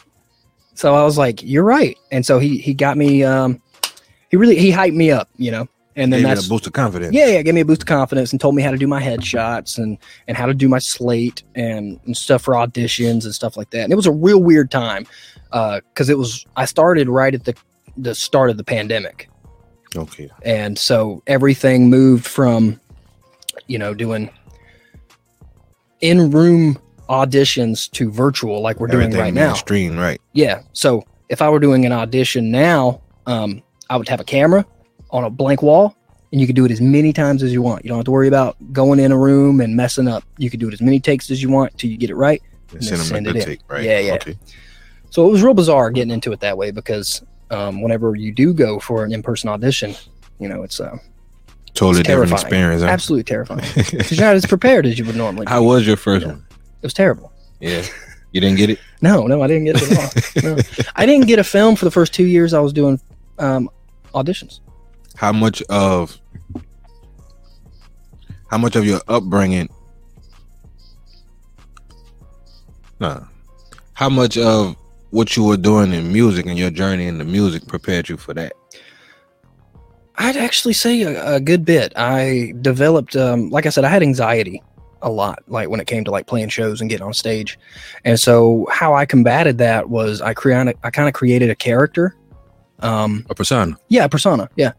[0.75, 3.23] So I was like, "You're right." And so he he got me.
[3.25, 3.61] Um,
[4.31, 5.67] he really he hyped me up, you know.
[5.99, 7.15] And then Gave that's a boost of confidence.
[7.15, 9.03] yeah, yeah, gave me a boost of confidence and told me how to do my
[9.03, 9.97] headshots and
[10.29, 13.85] and how to do my slate and, and stuff for auditions and stuff like that.
[13.85, 15.07] And it was a real weird time
[15.51, 17.55] because it was I started right at the
[17.97, 19.31] the start of the pandemic,
[19.97, 20.29] Okay.
[20.45, 22.79] and so everything moved from
[23.67, 24.29] you know doing
[26.03, 29.49] in room auditions to virtual like we're doing right now.
[29.49, 30.21] Mainstream, right.
[30.33, 30.63] Yeah.
[30.73, 34.65] So if I were doing an audition now, um, I would have a camera
[35.11, 35.97] on a blank wall
[36.33, 37.85] and you could do it as many times as you want.
[37.85, 40.25] You don't have to worry about going in a room and messing up.
[40.39, 42.43] You could do it as many takes as you want till you get it right.
[42.73, 43.85] And send them send a good take, right?
[43.85, 44.15] Yeah, yeah.
[44.15, 44.37] Okay.
[45.11, 48.53] So it was real bizarre getting into it that way because um, whenever you do
[48.53, 49.95] go for an in-person audition,
[50.41, 50.97] you know, it's uh,
[51.75, 52.83] Totally It's different experience.
[52.83, 52.89] Huh?
[52.89, 55.45] absolutely terrifying because you're not as prepared as you would normally.
[55.45, 55.51] Be.
[55.53, 56.33] How was your first Yeah.
[56.33, 56.46] one?
[56.83, 57.33] It was terrible.
[57.61, 57.83] Yeah.
[58.33, 58.79] You didn't get it?
[59.03, 60.57] No, no, I didn't get it at all.
[60.57, 60.63] No.
[60.97, 62.99] I didn't get a film for the first two years I was doing
[63.39, 63.69] um,
[64.15, 64.61] auditions.
[65.17, 66.19] How much of
[68.49, 69.69] how much of your upbringing
[73.01, 73.21] nah,
[73.93, 74.77] how much of
[75.11, 78.35] what you were doing in music and your journey in the music prepared you for
[78.35, 78.53] that?
[80.17, 81.93] I'd actually say a, a good bit.
[81.97, 84.63] I developed, um, like I said, I had anxiety
[85.07, 87.59] a lot like when it came to like playing shows and getting on stage.
[88.05, 92.15] And so how i combated that was i created i kind of created a character
[92.81, 93.77] um A persona.
[93.89, 94.73] yeah a persona yeah.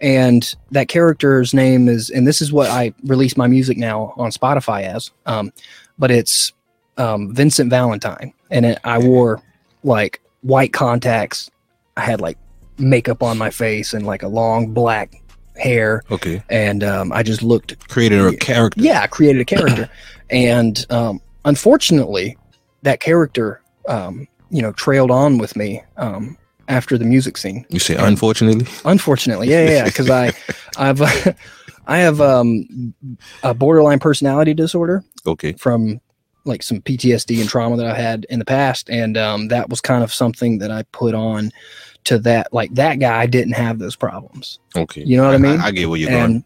[0.00, 4.30] And that character's name is and this is what i release my music now on
[4.30, 5.52] spotify as um
[5.98, 6.52] but it's
[6.96, 8.32] um vincent valentine.
[8.50, 9.42] And it, i wore
[9.82, 11.50] like white contacts.
[11.96, 12.38] I had like
[12.78, 15.21] makeup on my face and like a long black
[15.62, 16.42] hair Okay.
[16.50, 18.80] and um i just looked Created a character.
[18.82, 19.88] yeah, I created a character,
[20.30, 22.36] and um, unfortunately,
[22.82, 26.36] that character, um, you know, trailed on with me um,
[26.68, 27.64] after the music scene.
[27.68, 28.66] You say unfortunately.
[28.84, 30.32] Unfortunately, yeah, yeah, because I,
[30.78, 31.00] I've,
[31.86, 32.94] I have um,
[33.42, 35.52] a borderline personality disorder Okay.
[35.52, 36.00] from
[36.44, 39.80] like some PTSD and trauma that I had in the past, and um, that was
[39.80, 41.50] kind of something that I put on
[42.04, 42.52] to that.
[42.52, 44.58] Like that guy didn't have those problems.
[44.76, 45.02] Okay.
[45.04, 45.60] You know what I mean?
[45.60, 46.24] I, get where you're going.
[46.24, 46.44] and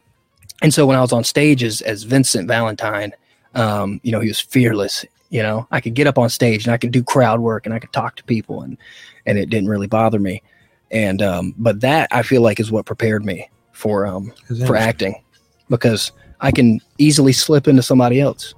[0.62, 3.12] and so when I was on stage as as Vincent Valentine,
[3.55, 5.05] um, you know, he was fearless.
[5.31, 7.75] You know, I could get up on stage and I could do crowd work and
[7.75, 8.79] I could talk to people and
[9.27, 10.42] and it didn't really bother me.
[10.90, 14.33] And um, but that I feel like is what prepared me for um
[14.66, 15.23] for acting
[15.69, 18.55] because I can easily slip into somebody else.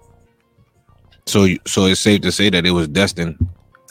[1.26, 3.36] So, so it's safe to say that it was destined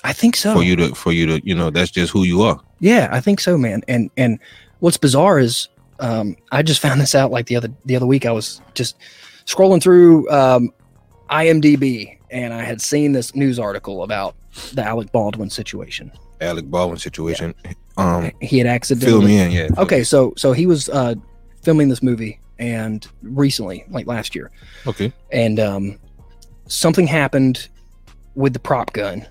[0.03, 0.53] I think so.
[0.53, 2.59] for you to, for you to, you know, that's just who you are.
[2.79, 3.83] Yeah, I think so, man.
[3.87, 4.39] And and
[4.79, 5.67] what's bizarre is
[5.99, 8.25] um, I just found this out like the other the other week.
[8.25, 8.95] I was just
[9.45, 10.71] scrolling through um,
[11.29, 14.35] IMDb and I had seen this news article about
[14.73, 16.11] the Alec Baldwin situation.
[16.41, 17.53] Alec Baldwin situation.
[17.97, 19.11] Um, He had accidentally.
[19.11, 19.69] fill me in, yeah.
[19.77, 21.15] Okay, so so he was uh,
[21.63, 24.51] filming this movie and recently, like last year,
[24.85, 25.11] Okay.
[25.31, 25.97] and um,
[26.67, 27.69] something happened
[28.35, 29.25] with the prop gun,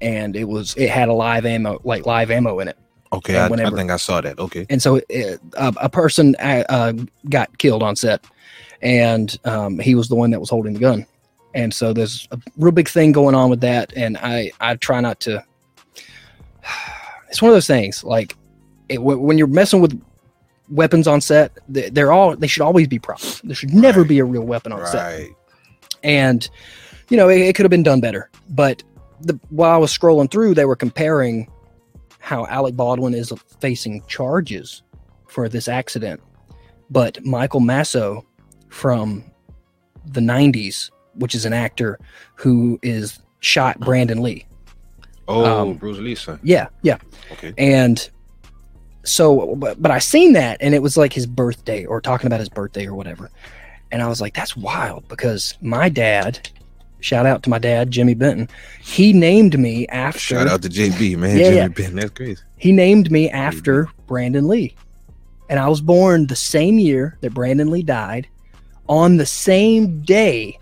[0.00, 2.76] and it was it had a live ammo like live ammo in it.
[3.12, 3.38] Okay.
[3.38, 4.38] I, I think I saw that.
[4.38, 4.66] Okay.
[4.68, 6.92] and so it, a, a person uh, uh,
[7.30, 8.24] got killed on set,
[8.82, 11.06] and um, he was the one that was holding the gun.
[11.54, 15.00] And so there's a real big thing going on with that, and I I try
[15.00, 15.42] not to.
[17.30, 18.34] It's one of those things like
[18.88, 20.00] it, when you're messing with
[20.70, 23.42] weapons on set, they- they're all they should always be props.
[23.42, 24.08] There should never Right.
[24.08, 25.28] be a real weapon on set
[26.02, 26.48] and
[27.10, 28.82] you know it, it could have been done better but
[29.22, 31.50] the while i was scrolling through they were comparing
[32.20, 34.82] how alec baldwin is facing charges
[35.26, 36.20] for this accident
[36.90, 38.16] but michael massee
[38.68, 39.24] from
[40.06, 41.98] the 90s which is an actor
[42.36, 44.44] who is shot brandon lee
[45.30, 46.40] Oh, Um, Bruce Lee, son.
[46.42, 46.96] yeah yeah
[47.32, 47.52] Okay.
[47.58, 48.08] and
[49.04, 52.40] so but, but i seen that and it was like his birthday or talking about
[52.40, 53.30] his birthday or whatever
[53.90, 56.48] and i was like that's wild because my dad
[57.00, 58.48] shout out to my dad jimmy benton
[58.80, 61.36] he named me after Shout out to JB, man.
[61.38, 61.68] Yeah, Jimmy yeah.
[61.68, 61.94] Ben.
[61.96, 62.42] That's crazy.
[62.56, 64.74] he named me after brandon lee
[65.48, 68.28] and i was born the same year that brandon lee died
[68.88, 70.58] on the same day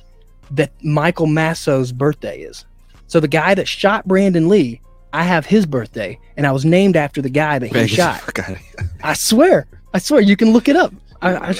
[0.50, 2.64] that michael massee's birthday is
[3.06, 4.80] so the guy that shot brandon lee
[5.12, 8.14] i have his birthday and i was named after the guy that he Man, shot
[8.26, 10.92] get the fuck outta I swear, I swear, you can look it up.
[11.22, 11.54] I, I.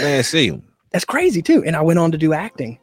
[0.00, 1.62] Man, see, that's crazy too.
[1.64, 2.78] And I went on to do acting,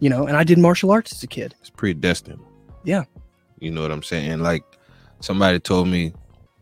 [0.00, 1.54] you know, and I did martial arts as a kid.
[1.60, 2.40] it's predestined.
[2.84, 3.04] Yeah.
[3.58, 4.40] You know what I'm saying?
[4.40, 4.64] Like
[5.20, 6.12] somebody told me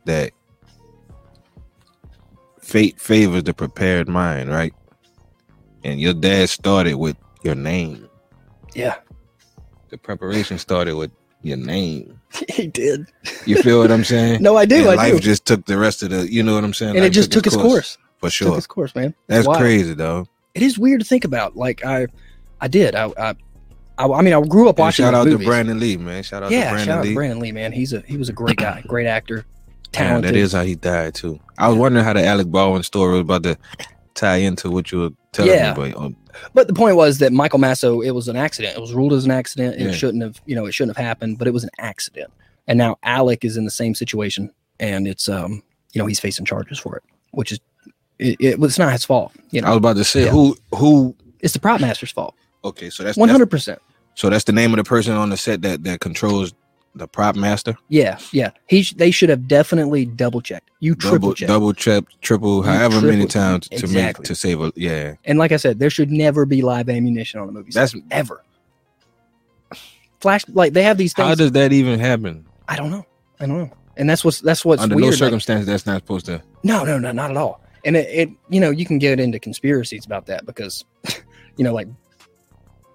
[0.04, 0.32] that
[2.60, 4.74] fate favors the prepared mind, right?
[5.84, 8.08] And your dad started with your name.
[8.74, 8.96] Yeah,
[9.88, 11.10] The preparation started with
[11.42, 12.20] your name.
[12.50, 13.06] he did.
[13.46, 14.42] You feel what I'm saying?
[14.42, 14.76] No, I do.
[14.76, 15.20] and I life do.
[15.20, 16.96] just took the rest of the, you know what I'm saying?
[16.96, 17.96] and it just took its course.
[18.18, 18.48] For sure.
[18.48, 19.14] Took its course, man.
[19.28, 19.60] That's wild.
[19.60, 20.26] crazy, though.
[20.54, 21.56] It is weird to think about.
[21.56, 22.08] Like I,
[22.60, 22.94] I did.
[22.94, 23.34] I, I,
[23.98, 25.04] I, I mean, I grew up And watching.
[25.04, 25.44] shout out movies.
[25.46, 26.22] to Brandon Lee, man.
[26.22, 27.10] Shout out to Brandon shout out Lee.
[27.10, 27.72] to Brandon Lee, man.
[27.72, 29.44] He's a he was a great guy, great actor,
[29.92, 30.34] talented.
[30.34, 31.38] that is how he died too.
[31.58, 33.56] I was wondering how the Alec Baldwin story was about to
[34.14, 35.74] tie into what you were telling Yeah.
[35.74, 36.16] me, but um,
[36.54, 38.76] But the point was that Michael Massee, it was an accident.
[38.76, 39.78] It was ruled as an accident.
[39.78, 39.88] Yeah.
[39.88, 42.30] It shouldn't have, you know, it shouldn't have happened, but it was an accident.
[42.66, 46.44] And now Alec is in the same situation, and it's, um, you know, he's facing
[46.44, 47.60] charges for it, which is,
[48.18, 49.32] it, it was not his fault.
[49.50, 50.30] You know, I was about to say Yeah.
[50.30, 51.16] who who.
[51.40, 52.34] it's the prop master's fault.
[52.64, 53.80] Okay, so that's, hundred percent.
[54.14, 56.52] so that's the name of the person on the set that that controls
[56.94, 57.76] the prop master.
[57.88, 58.50] Yeah, yeah.
[58.66, 60.70] He, sh- they should have definitely double checked.
[60.80, 61.48] You triple Double, check.
[61.48, 65.14] double, trip, triple, however many times to make to save a yeah.
[65.24, 67.70] And like I said, there should never be live ammunition on a movie.
[67.70, 68.42] set, That's ever.
[70.20, 72.44] Flash, like they have these how does that even happen?
[72.68, 73.06] I don't know.
[73.38, 73.70] I don't know.
[73.96, 75.04] And that's what's that's what's Under weird.
[75.04, 76.42] no like- circumstance, that's not supposed to.
[76.64, 77.62] No, no, no, not at all.
[77.84, 80.84] And it, it you know, you can get into conspiracies about that because,
[81.56, 81.86] you know, like,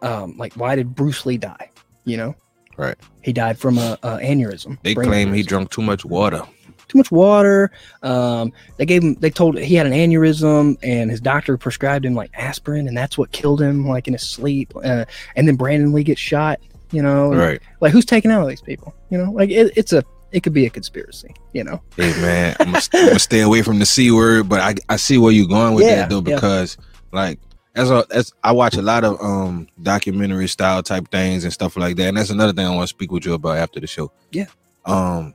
[0.04, 1.70] um, like why did Bruce Lee die?
[2.06, 2.36] You know,
[2.78, 2.96] Right.
[3.22, 4.78] He died from a, a aneurysm.
[4.84, 5.48] They claim he aneurysm.
[5.48, 6.42] drank too much water.
[6.88, 7.72] too much water.
[8.02, 12.16] Um, they gave him, they told he had an aneurysm, and his doctor prescribed him
[12.16, 14.74] like aspirin, and that's what killed him, like in his sleep.
[14.84, 16.60] Uh, and then Brandon Lee gets shot.
[16.92, 17.60] You know, Right.
[17.80, 18.94] like who's taking out all these people?
[19.10, 21.34] You know, like it, it's a, it could be a conspiracy.
[21.54, 24.96] You know, Hey man, I'm gonna, stay away from the c word, but I I
[24.98, 26.36] see where you're going with Yeah, that though yeah.
[26.36, 26.78] because
[27.12, 27.40] like
[27.76, 31.76] as a as I watch a lot of um documentary style type things and stuff
[31.78, 33.88] like that, and that's another thing I want to speak with you about after the
[33.88, 34.12] show.
[34.32, 34.46] Yeah.
[34.86, 35.34] Um,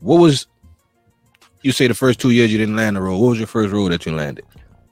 [0.00, 0.46] what was
[1.62, 3.20] you say the first two years you didn't land a role?
[3.20, 4.44] What was your first role that you landed?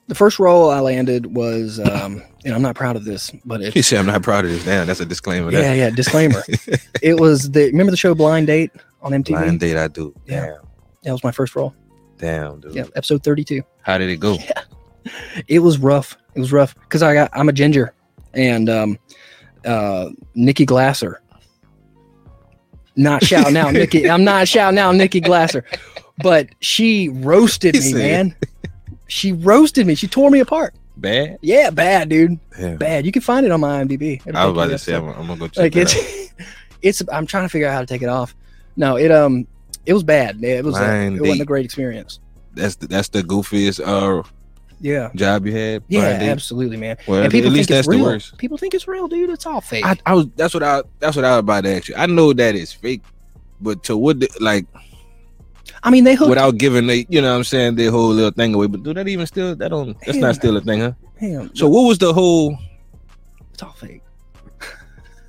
[0.09, 3.83] the first role I landed was, um, and I'm not proud of this, but You
[3.83, 4.65] say I'm not proud of this.
[4.65, 5.53] Damn, that's a disclaimer.
[5.53, 5.91] yeah, yeah.
[5.91, 6.43] Disclaimer.
[7.03, 8.71] it was the remember the show Blind Date
[9.03, 9.27] on MTV.
[9.29, 10.15] Blind date I do.
[10.27, 10.47] Yeah.
[10.47, 10.57] Damn,
[11.03, 11.75] That was my first role.
[12.17, 12.75] damn, dude.
[12.75, 13.63] Yeah, episode 32.
[13.83, 14.39] How did it go?
[15.47, 16.17] it was rough.
[16.35, 17.95] It was rough because I got I'm a ginger,
[18.35, 18.99] and um,
[19.65, 21.21] uh, Nikki Glaser.
[22.97, 24.11] Not shouting out Nikki.
[24.11, 25.65] I'm not shouting out Nikki Glaser,
[26.23, 28.37] but she roasted me, man.
[29.07, 29.95] She roasted me.
[29.95, 30.75] She tore me apart.
[30.97, 31.39] Bad.
[31.41, 32.39] Yeah, bad, dude.
[32.59, 32.77] Damn.
[32.77, 33.07] Bad.
[33.07, 34.21] You can find it on my IMDb.
[34.27, 36.47] It'll I was about to say I'm, I'm gonna go check like that it's out.
[36.83, 37.03] it's.
[37.13, 38.35] I'm trying to figure out how to take it off.
[38.77, 39.47] No, it um,
[39.87, 40.43] it was bad.
[40.43, 40.77] It was.
[40.77, 42.19] A, it wasn't a great experience.
[42.55, 44.29] That's the, that's the goofiest uh
[44.81, 45.11] Yeah.
[45.15, 45.83] job you had.
[45.89, 46.29] Yeah, date?
[46.29, 46.97] absolutely, man.
[47.07, 48.05] Well, and people at least think that's it's the real.
[48.05, 48.39] worst.
[48.39, 49.31] People think it's real, dude.
[49.31, 49.85] It's all fake.
[49.85, 51.95] I, I was that's what I that's what I was about to ask you.
[51.97, 53.03] I know that it's fake,
[53.61, 54.67] but to what the, like
[55.83, 56.31] I mean, they hooked.
[56.31, 58.67] without giving they you know what I'm saying their whole little thing away.
[58.67, 60.93] But do that even still that don't that's Hell not still a thing, huh?
[61.21, 62.57] Damn, So what was the whole
[63.53, 64.03] it's all fake.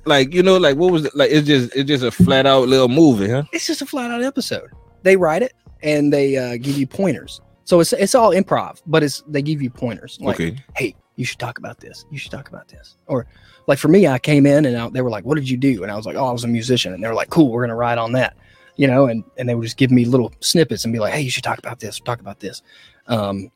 [0.06, 2.68] like you know like what was the, like it's just it's just a flat out
[2.68, 3.42] little movie, huh?
[3.52, 4.70] It's just a flat out episode.
[5.02, 7.40] They write it and they uh, give you pointers.
[7.70, 10.18] So it's it's all improv, but it's they give you pointers.
[10.20, 10.56] Like, okay.
[10.74, 12.04] hey, you should talk about this.
[12.10, 12.96] You should talk about this.
[13.06, 13.28] Or
[13.68, 15.84] like for me, I came in and I, they were like, "What did you do?"
[15.84, 17.62] And I was like, "Oh, I was a musician." And they were like, "Cool, we're
[17.62, 18.36] gonna ride on that."
[18.74, 21.20] You know, and and they would just give me little snippets and be like, "Hey,
[21.20, 22.00] you should talk about this.
[22.00, 22.60] Talk about this."
[23.06, 23.52] Um,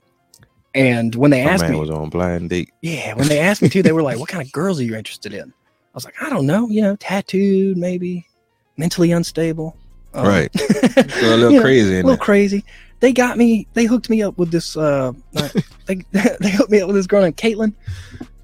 [0.77, 2.71] and when they My asked man me, was on blind date.
[2.83, 4.95] Yeah, when they asked me too, they were like, "What kind of girls are you
[4.95, 8.29] interested in?" I was like, "I don't know, you know, tattooed, maybe,
[8.77, 9.77] mentally unstable."
[10.15, 10.53] Um, Right.
[10.95, 12.19] So a little you know, crazy a little there.
[12.19, 12.65] crazy.
[13.05, 13.67] They got me.
[13.75, 14.79] They hooked me up with this.
[14.79, 15.13] Uh,
[15.85, 17.75] they they hooked me up with this girl named Caitlin,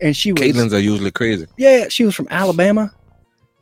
[0.02, 1.46] and she was Caitlin's are usually crazy.
[1.56, 2.92] yeah, she was from Alabama.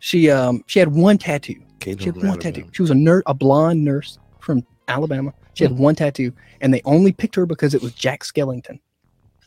[0.01, 1.55] She um she had one tattoo.
[1.79, 2.43] Caitlin She had one Alabama.
[2.43, 2.69] tattoo.
[2.73, 5.33] She was a nurse, a blonde nurse from Alabama.
[5.55, 8.81] She had one tattoo, and they only picked her because it was Jack Skellington.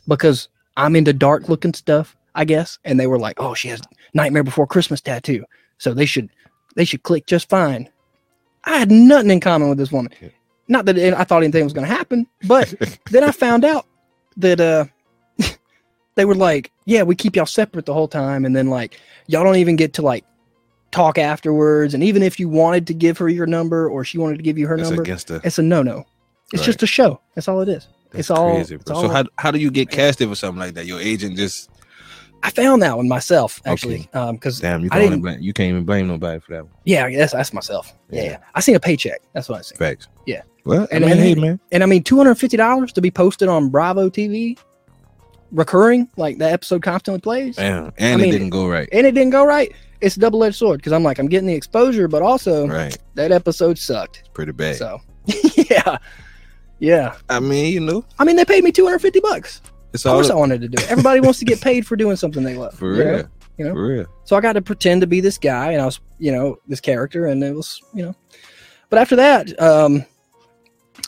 [0.08, 3.82] Because I'm into dark looking stuff, I guess, and they were like, "Oh, she has
[4.14, 5.44] Nightmare Before Christmas tattoo,
[5.76, 6.30] so they should
[6.76, 7.90] they should click just fine."
[8.64, 10.14] I had nothing in common with this woman.
[10.68, 12.72] Not that I thought anything was going to happen, but
[13.10, 13.86] then I found out
[14.36, 14.84] that uh
[16.14, 19.44] they were like, "Yeah, we keep y'all separate the whole time, and then like y'all
[19.44, 20.24] don't even get to like
[20.90, 21.94] talk afterwards.
[21.94, 24.58] And even if you wanted to give her your number or she wanted to give
[24.58, 26.04] you her That's number, the it's a no no.
[26.52, 26.66] It's Right.
[26.66, 27.20] just a show.
[27.34, 27.88] That's all it is.
[28.10, 30.60] that's it's all- crazy, it's all- so how how do you get casted for something
[30.60, 30.84] like that?
[30.86, 31.70] Your agent just
[32.44, 34.32] I found that one myself actually, Okay.
[34.32, 36.64] because damn you I can only didn't- blame you can't even blame nobody for that
[36.64, 36.72] one.
[36.84, 37.92] yeah, that's that's myself.
[38.10, 38.22] Yeah.
[38.22, 38.30] Yeah.
[38.32, 39.20] yeah, I seen a paycheck.
[39.32, 39.78] That's what I seen.
[39.78, 40.08] Facts.
[40.26, 40.42] Yeah.
[40.64, 41.60] Well, And- I mean, and- hey man.
[41.72, 44.58] And I mean, two hundred fifty dollars to be posted on Bravo TV,
[45.50, 47.92] recurring like that episode constantly plays, Damn.
[47.98, 48.88] And I mean, it didn't go right.
[48.92, 49.72] and it didn't go right.
[50.00, 52.96] It's a double edged sword because I'm like I'm getting the exposure, but also Right.
[53.14, 54.18] that episode sucked.
[54.20, 54.76] It's pretty bad.
[54.76, 55.00] So
[55.70, 55.98] yeah,
[56.78, 57.14] yeah.
[57.28, 59.60] I mean, you know, I mean, they paid me two hundred fifty bucks.
[59.92, 60.90] it's Of all course, I wanted to do it.
[60.90, 62.74] Everybody wants to get paid for doing something they love.
[62.74, 63.10] for you know?
[63.14, 63.28] real.
[63.58, 63.74] You know?
[63.74, 64.06] For real.
[64.24, 66.80] So I got to pretend to be this guy, and I was, you know, this
[66.80, 68.14] character, and it was, you know.
[68.90, 70.04] But after that, um,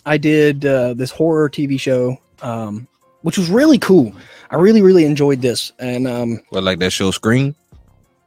[0.07, 2.87] I did uh, this horror TV show, um,
[3.23, 4.14] which was really cool.
[4.51, 7.55] I really, really enjoyed this, and um, What like that show Scream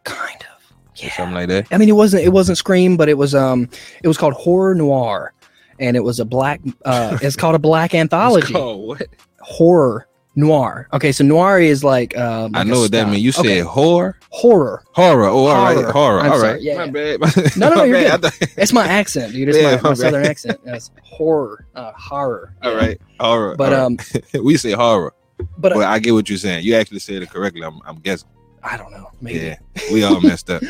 [0.04, 1.16] kind of, or yeah.
[1.16, 1.68] something like that.
[1.72, 3.70] I mean, it wasn't, it wasn't Scream, but it was, um,
[4.04, 5.34] it was called Horror Noire,
[5.80, 9.08] and it was a black, uh, it's called a black anthology, called what?
[9.40, 10.88] horror noir.
[10.93, 13.21] Okay, so noir is like, I like a know what that means.
[13.23, 14.84] You said Okay, horror, horror.
[14.93, 15.26] horror.
[15.26, 15.91] Oh, all right, Horror.
[15.91, 16.19] horror.
[16.21, 16.54] I'm all sorry.
[16.54, 16.62] right.
[16.62, 17.17] Yeah, my yeah.
[17.17, 17.58] bad.
[17.58, 18.32] No, no, My you're good.
[18.58, 19.50] It's my accent, dude.
[19.50, 20.60] It's Yeah, my, my my southern accent.
[20.63, 22.54] That's horror, uh, horror.
[22.63, 23.56] all right, horror.
[23.58, 24.36] But all right.
[24.36, 26.63] um, we say horror, but but uh, I get what you're saying.
[26.63, 27.63] You actually said it correctly.
[27.63, 28.30] I'm, I'm guessing.
[28.63, 29.12] I don't know.
[29.21, 29.39] Maybe.
[29.39, 29.58] Yeah,
[29.91, 30.62] we all messed up.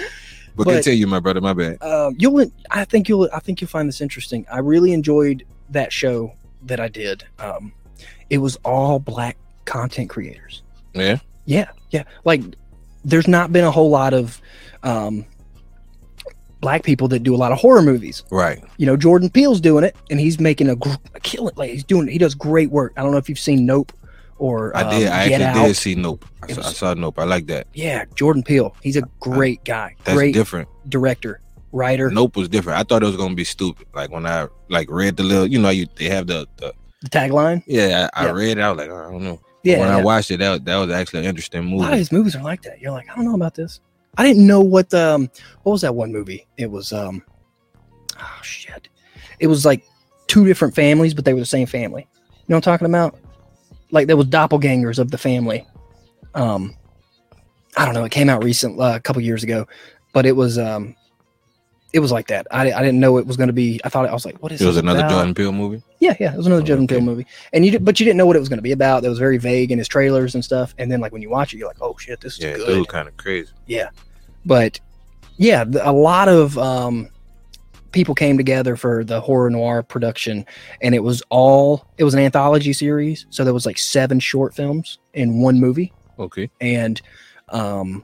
[0.55, 1.41] But, But- continue, my brother.
[1.41, 1.81] My bad.
[1.83, 2.49] Um, you'll.
[2.71, 3.29] I think you'll.
[3.33, 4.45] I think you'll find this interesting.
[4.51, 7.23] I really enjoyed that show that I did.
[7.39, 7.73] Um,
[8.29, 10.63] it was all black content creators.
[10.95, 11.19] Yeah.
[11.45, 12.03] Yeah, yeah.
[12.25, 12.41] Like,
[13.05, 14.41] there's not been a whole lot of
[14.83, 15.25] um,
[16.61, 18.23] black people that do a lot of horror movies.
[18.31, 18.63] Right.
[18.77, 21.53] you know Jordan Peele's doing it, and he's making a, gr- a killing.
[21.55, 22.93] Like he's doing, he does great work.
[22.97, 23.93] I don't know if you've seen Nope
[24.39, 25.07] or I did.
[25.07, 25.67] um, I Get actually Out.
[25.67, 26.25] did see Nope.
[26.43, 27.19] I saw, I saw Nope.
[27.19, 27.67] I like that.
[27.73, 28.75] Yeah, Jordan Peele.
[28.81, 30.67] He's a great guy, That's great different.
[30.89, 31.39] director.
[31.71, 32.09] writer.
[32.11, 32.79] Nope was different.
[32.79, 33.87] I thought it was gonna be stupid.
[33.93, 37.09] Like when I like read the little, you know, you they have the, the The
[37.09, 37.63] tagline.
[37.67, 38.09] yeah.
[38.13, 38.61] I, I read it.
[38.61, 39.39] I was like, I don't know.
[39.67, 39.97] Yeah, when yeah.
[39.97, 41.75] I watched it, that that was actually an interesting movie.
[41.75, 42.79] a lot of his movies are like that.
[42.79, 43.81] You're like, I don't know about this.
[44.17, 45.29] I didn't know what the um,
[45.63, 46.47] what was that one movie?
[46.55, 47.21] It was um,
[48.17, 48.87] oh shit,
[49.39, 49.83] it was like
[50.27, 52.07] two different families, but they were the same family.
[52.13, 53.17] You know what I'm talking about?
[53.91, 55.67] Like there was doppelgangers of the family.
[56.33, 56.73] Um,
[57.75, 58.05] I don't know.
[58.05, 59.67] It came out recent uh, a couple years ago,
[60.13, 60.95] but it was um,
[61.93, 62.45] it was like that.
[62.51, 63.79] I, I didn't know it was going to be.
[63.83, 65.11] I thought I was like, what is It was another about?
[65.11, 65.81] Jordan Peele movie.
[65.99, 68.17] Yeah, yeah, it was another Oh, Jordan Peele movie, and you did, but you didn't
[68.17, 69.03] know what it was going to be about.
[69.03, 70.75] That was very vague in his trailers and stuff.
[70.77, 72.67] And then like when you watch it, you're like, oh shit, this is Yeah, good.
[72.67, 73.51] dude, kind of crazy.
[73.67, 73.89] Yeah,
[74.45, 74.79] but
[75.37, 77.09] yeah, the, a lot of um,
[77.91, 80.45] people came together for the Horror Noire production,
[80.81, 83.25] and it was all it was an anthology series.
[83.29, 86.49] So there was like seven short films in one movie, Okay.
[86.61, 87.01] and
[87.49, 88.03] um,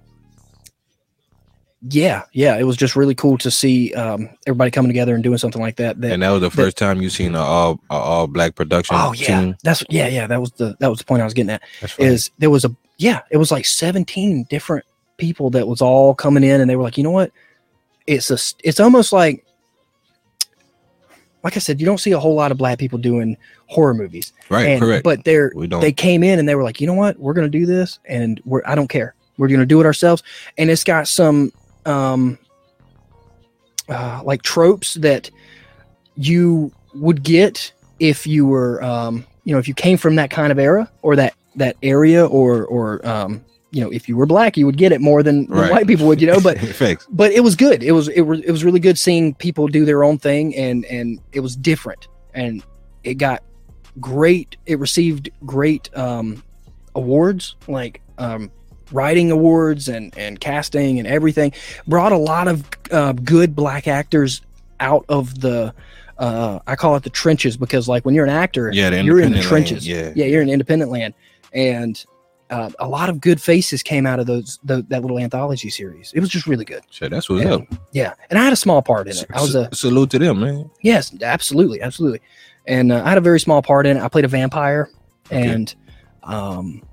[1.90, 5.38] yeah, yeah, it was just really cool to see um, everybody coming together and doing
[5.38, 6.00] something like that.
[6.00, 8.96] That And that was the first time you seen an all a all black production
[8.98, 9.56] oh yeah, team.
[9.64, 10.28] that's yeah, yeah.
[10.28, 11.62] That was the that was the point I was getting at.
[11.98, 14.86] Is there was a yeah it was like 17 different
[15.18, 17.32] people that was all coming in and they were like you know what
[18.08, 19.46] it's a it's almost like
[21.44, 24.34] like i said you don't see a whole lot of black people doing horror movies
[24.50, 25.04] right, and, correct.
[25.04, 25.82] but they're we don't.
[25.82, 28.42] they came in and they were like you know what we're gonna do this and
[28.46, 30.24] we're i don't care we're gonna do it ourselves
[30.58, 31.52] and it's got some
[31.86, 32.38] um
[33.90, 35.30] uh, like tropes that
[36.16, 40.52] you would get if you were um you know if you came from that kind
[40.52, 44.56] of era or that that area or or um you know if you were black
[44.56, 45.72] you would get it more than, than Right.
[45.72, 46.58] white people would you know but
[47.10, 47.84] but it was good.
[47.84, 50.86] It was it was it was really good seeing people do their own thing and
[50.86, 52.64] and it was different and
[53.04, 53.44] it got
[54.00, 54.56] great.
[54.66, 56.44] It received great um,
[56.96, 58.50] awards like um,
[58.92, 61.52] writing awards and and casting and everything.
[61.88, 64.42] Brought a lot of uh, good black actors
[64.80, 65.74] out of the.
[66.18, 69.32] Uh, I call it the trenches because like when you're an actor, Yeah, you're in
[69.34, 69.88] the trenches.
[69.88, 70.12] yeah.
[70.16, 71.16] yeah, you're in independent land,
[71.54, 72.04] and
[72.52, 76.12] uh, a lot of good faces came out of those the, that little anthology series.
[76.14, 76.84] It was just really good.
[77.02, 77.54] That's what's Yeah.
[77.56, 77.62] up.
[77.94, 79.26] Yeah, and I had a small part in it.
[79.34, 80.70] I was a salute to them, man.
[80.82, 82.22] yes, absolutely, absolutely,
[82.68, 84.04] and uh, I had a very small part in it.
[84.04, 84.90] I played a vampire,
[85.32, 85.48] Okay.
[85.48, 85.74] and
[86.22, 86.84] um,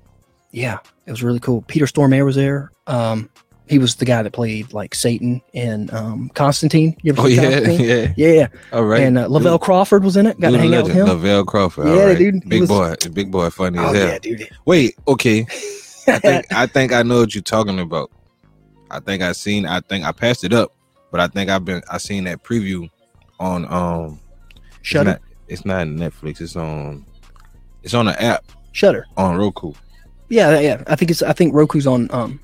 [0.51, 1.61] yeah, it was really cool.
[1.63, 2.71] Peter Stormare was there.
[2.87, 3.29] Um,
[3.67, 6.97] he was the guy that played like Satan in um, Constantine.
[7.03, 7.79] You ever Oh yeah, Constantine?
[7.87, 8.13] yeah.
[8.17, 8.47] yeah, yeah.
[8.73, 9.01] All right.
[9.03, 10.37] And uh, Lavell Crawford was in it.
[10.39, 11.07] Got Dude, to hang out with him.
[11.07, 11.87] Lavell Crawford.
[11.87, 12.17] Yeah, right.
[12.17, 14.07] dude, Big was- boy, big boy, funny oh as hell.
[14.07, 14.49] yeah, dude.
[14.65, 15.41] Wait, okay.
[16.07, 18.11] I think I think I know what you're talking about.
[18.89, 19.65] I think I seen.
[19.65, 20.75] I think I passed it up,
[21.11, 21.81] but I think I've been.
[21.89, 22.89] I seen that preview
[23.39, 24.19] on um.
[24.81, 26.41] Shudder, It's not, it's not Netflix.
[26.41, 27.05] It's on.
[27.83, 29.05] It's on the app Shudder.
[29.15, 29.73] on Roku.
[30.31, 30.83] Yeah, yeah.
[30.87, 31.21] I think it's.
[31.21, 32.09] I think Roku's on.
[32.11, 32.39] Um,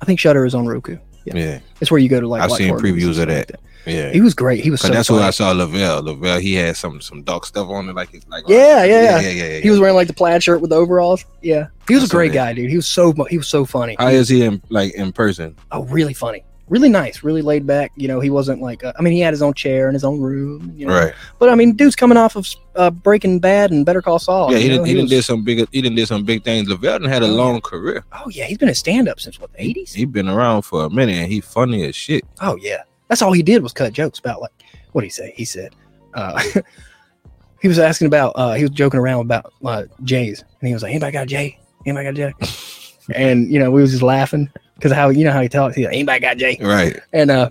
[0.00, 0.98] I think Shudder is on Roku.
[1.24, 2.42] Yeah, Yeah, it's where you go to like.
[2.42, 3.50] I've seen previews of that.
[3.50, 4.10] like yeah.
[4.10, 4.62] He was great.
[4.62, 4.88] He was so.
[4.88, 5.20] That's funny.
[5.20, 6.02] where I saw Lavell.
[6.02, 9.20] Lavell, he had some some dark stuff on it, like like Yeah, yeah, yeah.
[9.20, 9.44] yeah, yeah.
[9.44, 11.24] yeah, He was wearing like the plaid shirt with the overalls.
[11.40, 12.34] Yeah, he was I a great that.
[12.34, 12.70] guy, dude.
[12.70, 13.96] He was so he was so funny.
[13.98, 15.56] How is he in like in person?
[15.72, 17.92] oh, really funny, really nice, really laid back.
[17.96, 18.82] You know, he wasn't like.
[18.82, 20.72] Uh, I mean, he had his own chair in his own room.
[20.74, 20.94] You know?
[20.98, 21.12] Right.
[21.38, 24.50] But I mean, dude's coming off of uh, Breaking Bad and Better Call Saul.
[24.52, 24.86] yeah, he didn't.
[24.86, 25.58] He, didn't was- did some big.
[25.70, 26.68] He didn't did some big things.
[26.68, 28.02] Lavell had a Oh, long career.
[28.12, 29.92] Oh yeah, he's been a stand up since what the eighties.
[29.92, 32.24] He's been around for a minute, and he funny as shit.
[32.40, 34.52] Oh yeah, that's all he did was cut jokes about like
[34.92, 35.34] what he say?
[35.36, 35.74] He said
[36.14, 36.40] uh,
[37.60, 40.82] he was asking about uh, he was joking around about uh, J's, and he was
[40.82, 41.58] like, "Anybody got a J?
[41.84, 44.48] Anybody got a J?" and you know we was just laughing
[44.80, 45.76] because how you know how he talks.
[45.76, 46.58] He's like, "Anybody got Jay?
[46.60, 46.98] Right.
[47.12, 47.50] And uh,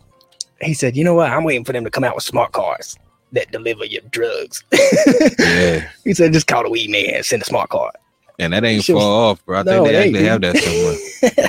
[0.61, 1.29] he said, "You know what?
[1.31, 2.97] I'm waiting for them to come out with smart cars
[3.31, 4.63] that deliver your drugs."
[5.39, 5.89] Yeah.
[6.03, 7.91] he said, "Just call the weed man, send a smart car."
[8.39, 9.59] And that ain't Shit was- far off, bro.
[9.59, 10.97] I No, think they actually have that somewhere.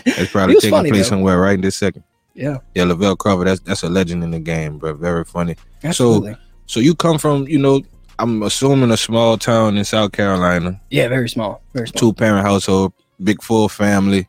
[0.21, 1.09] It's probably was taking funny, place though.
[1.17, 2.03] somewhere right in this second.
[2.35, 4.95] yeah, Yeah, Lavell Crawford, that's that's a legend in the game, bro.
[4.95, 5.55] Very funny.
[5.85, 6.37] absolutely.
[6.67, 7.83] So you come from, you know,
[8.19, 11.99] I'm assuming a small town in South Carolina, yeah, very small, very small.
[12.01, 14.29] two parent household, big full family.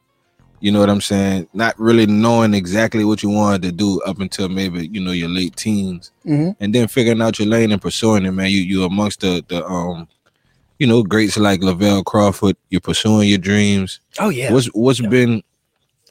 [0.61, 1.47] You know what I'm saying?
[1.53, 5.29] Not really knowing exactly what you wanted to do up until maybe you know your
[5.29, 8.49] late teens, hmm and then figuring out your lane and pursuing it, man.
[8.51, 10.07] You you amongst the the um,
[10.79, 12.55] you know, greats like Lavell Crawford.
[12.69, 13.99] You're pursuing your dreams.
[14.19, 15.09] Oh yeah, What's what's Yeah.
[15.09, 15.43] been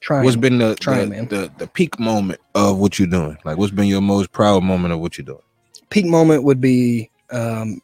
[0.00, 0.24] trying.
[0.24, 1.28] what's been the Trying, the, man.
[1.28, 3.38] the the peak moment of what you're doing?
[3.44, 5.42] Like what's been your most proud moment of what you're doing?
[5.90, 7.80] peak moment would be um,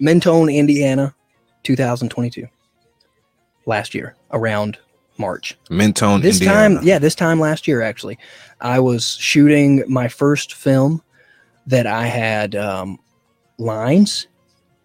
[0.00, 1.14] Mentone, Indiana,
[1.64, 2.46] 2022.
[3.66, 4.78] Last year, around
[5.18, 5.56] March.
[5.70, 6.76] Mentone, This Indiana.
[6.76, 8.18] time, yeah, this time last year, actually,
[8.60, 11.02] I was shooting my first film
[11.66, 12.98] that I had um,
[13.58, 14.26] lines,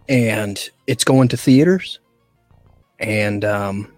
[0.08, 2.00] and it's going to theaters,
[3.00, 3.92] and um,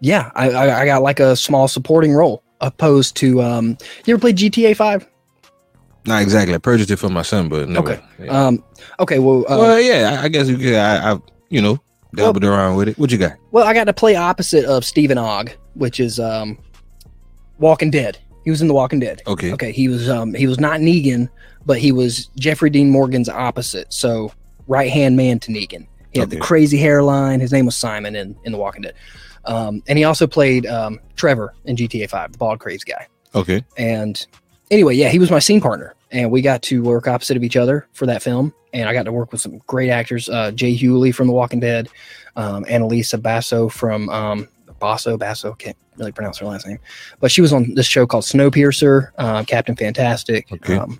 [0.00, 4.20] yeah, I, I, I got like a small supporting role opposed to um, you ever
[4.20, 5.06] played GTA Five?
[6.06, 6.54] Not exactly.
[6.54, 7.92] I purchased it for my son, but never.
[7.92, 8.04] Okay.
[8.20, 8.46] Yeah.
[8.46, 8.62] Um,
[9.00, 10.74] okay, well, uh, well, yeah, I, I guess you could.
[10.74, 11.18] I, I
[11.48, 11.80] you know,
[12.14, 12.98] dabbled around with it.
[12.98, 13.34] What you got?
[13.50, 16.58] well, I got to play opposite of Steven Ogg, which is um,
[17.58, 18.18] Walking Dead.
[18.44, 19.22] He was in The Walking Dead.
[19.26, 19.52] Okay.
[19.52, 21.28] Okay, he was um, he was not Negan,
[21.64, 23.92] but he was Jeffrey Dean Morgan's opposite.
[23.92, 24.32] So
[24.66, 25.86] right hand man to Negan.
[26.12, 27.40] He had the crazy hairline.
[27.40, 28.94] His name was Simon in in The Walking Dead.
[29.46, 33.06] Um, and he also played um, Trevor in GTA Five, the bald crazy guy.
[33.34, 33.64] Okay.
[33.76, 34.24] And
[34.70, 37.56] anyway, yeah, he was my scene partner, and we got to work opposite of each
[37.56, 38.54] other for that film.
[38.72, 41.60] And I got to work with some great actors: uh, Jay Hewley from The Walking
[41.60, 41.88] Dead,
[42.36, 44.48] um, Annalise Basso from um,
[44.80, 45.52] Basso Basso.
[45.54, 46.78] Can't really pronounce her last name,
[47.20, 50.50] but she was on this show called Snowpiercer, uh, Captain Fantastic.
[50.50, 50.76] Okay.
[50.76, 50.98] Um,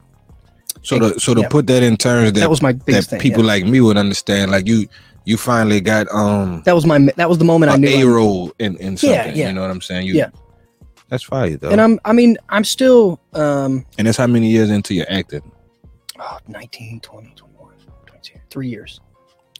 [0.82, 1.48] So to so to Yeah.
[1.48, 3.20] put that in terms that that was my biggest that thing.
[3.20, 3.52] people yeah.
[3.54, 4.86] like me would understand, like you
[5.24, 7.88] you finally got um that was my that was the moment I knew.
[7.88, 9.16] A role in in something.
[9.16, 9.48] Yeah, yeah.
[9.48, 10.06] You know what I'm saying?
[10.06, 10.28] You, Yeah.
[11.14, 11.70] That's fire though.
[11.70, 15.48] and I'm I mean I'm still um and that's how many years into your acting?
[16.18, 17.72] oh, 19, 20, 21,
[18.06, 19.00] 22, three years.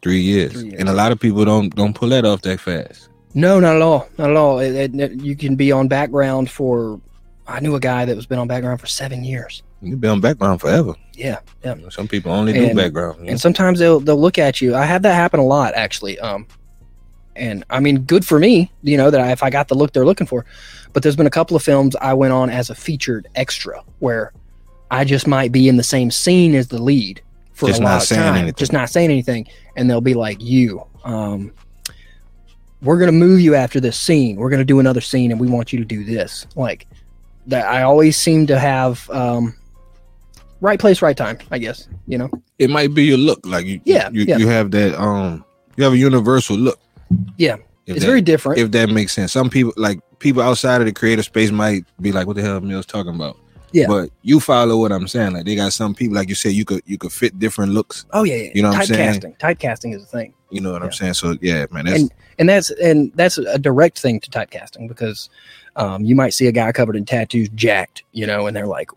[0.03, 0.53] Three years.
[0.53, 0.81] Three years.
[0.81, 3.09] And a lot of people don't don't pull that off that fast.
[3.35, 4.09] No, not at all.
[4.19, 4.59] Not at all.
[4.59, 7.01] It, it- you can be on background for.
[7.47, 9.63] I knew a guy that was been on background for seven years.
[9.83, 10.95] You've been on background forever.
[11.15, 11.75] Yeah, yeah.
[11.91, 13.21] Some people only do And- background.
[13.21, 13.29] know?
[13.31, 14.75] And sometimes they'll they'll look at you.
[14.75, 16.19] I have that happen a lot actually.
[16.19, 16.47] Um,
[17.37, 19.93] and I mean, good for me, you know, that I, if I got the look
[19.93, 20.45] they're looking for.
[20.93, 24.33] But there's been a couple of films I went on as a featured extra where
[24.91, 27.21] I just might be in the same scene as the lead
[27.53, 28.55] for Just a not lot of saying time, anything.
[28.55, 31.53] just not saying anything, and they'll be like, "You, um,
[32.83, 34.37] we're gonna move you after this scene.
[34.37, 36.87] We're gonna do another scene, and we want you to do this." Like
[37.47, 39.55] that, I always seem to have um,
[40.61, 41.39] right place, right time.
[41.51, 42.31] I guess you know.
[42.59, 43.45] it might be your look.
[43.47, 44.37] Like you Yeah, you, yeah.
[44.37, 45.45] you have that um
[45.77, 46.79] you have a universal look.
[47.37, 47.55] Yeah,
[47.87, 48.61] If it's that, very different.
[48.61, 49.33] if that makes sense.
[49.33, 52.61] Some people like people outside of the creative space might be like, what the hell
[52.61, 53.37] Mill's talking about?
[53.73, 53.87] Yeah.
[53.89, 55.33] But you follow what I'm saying.
[55.33, 58.07] Like they got some people, like you said, you could you could fit different looks.
[58.13, 58.51] Oh yeah, yeah.
[58.55, 59.21] You know what I'm saying?
[59.21, 59.39] typecasting.
[59.39, 61.15] Typecasting is a thing, You know what I'm saying?
[61.15, 65.29] So yeah, man, that's And- and that's and that's a direct thing to typecasting because
[65.77, 68.91] um, you might see a guy covered in tattoos, jacked, you know, and they're like,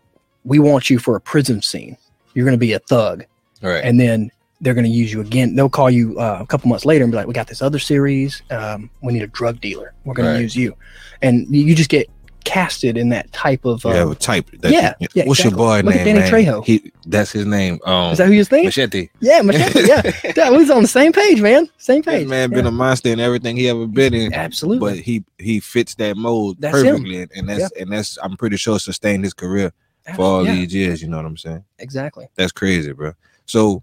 [0.44, 1.96] "We want you for a prison scene.
[2.34, 3.24] You're going to be a thug,"
[3.62, 3.82] all right.
[3.84, 4.30] and then
[4.60, 5.54] they're going to use you again.
[5.54, 7.78] They'll call you uh, a couple months later and be like, "We got this other
[7.78, 8.42] series.
[8.50, 9.94] Um, we need a drug dealer.
[10.04, 10.36] We're going Right.
[10.36, 10.74] to use you,"
[11.22, 12.08] and you just get
[12.44, 13.84] casted in that type of.
[13.84, 14.50] Uh, have a type.
[14.60, 15.50] That, yeah, yeah, What's exactly.
[15.50, 16.16] your boy Look at name?
[16.16, 16.30] Danny man?
[16.32, 16.64] Trejo.
[16.64, 17.78] He that's his name.
[17.84, 18.64] Um, is that who you think?
[18.64, 19.10] Machete.
[19.20, 19.86] Yeah, Machete.
[19.86, 20.02] Yeah,
[20.36, 21.68] yeah, we was on the same page, man.
[21.78, 22.26] Same page.
[22.26, 24.32] man been a monster in everything he ever been in.
[24.34, 24.78] Absolutely.
[24.90, 28.56] But he he fits that mold That's perfectly, and, and that's and that's I'm pretty
[28.56, 29.72] sure sustained his career
[30.16, 31.02] for all yeah, these years.
[31.02, 31.64] You know what I'm saying?
[31.78, 32.28] exactly.
[32.34, 33.12] That's crazy, bro.
[33.46, 33.82] So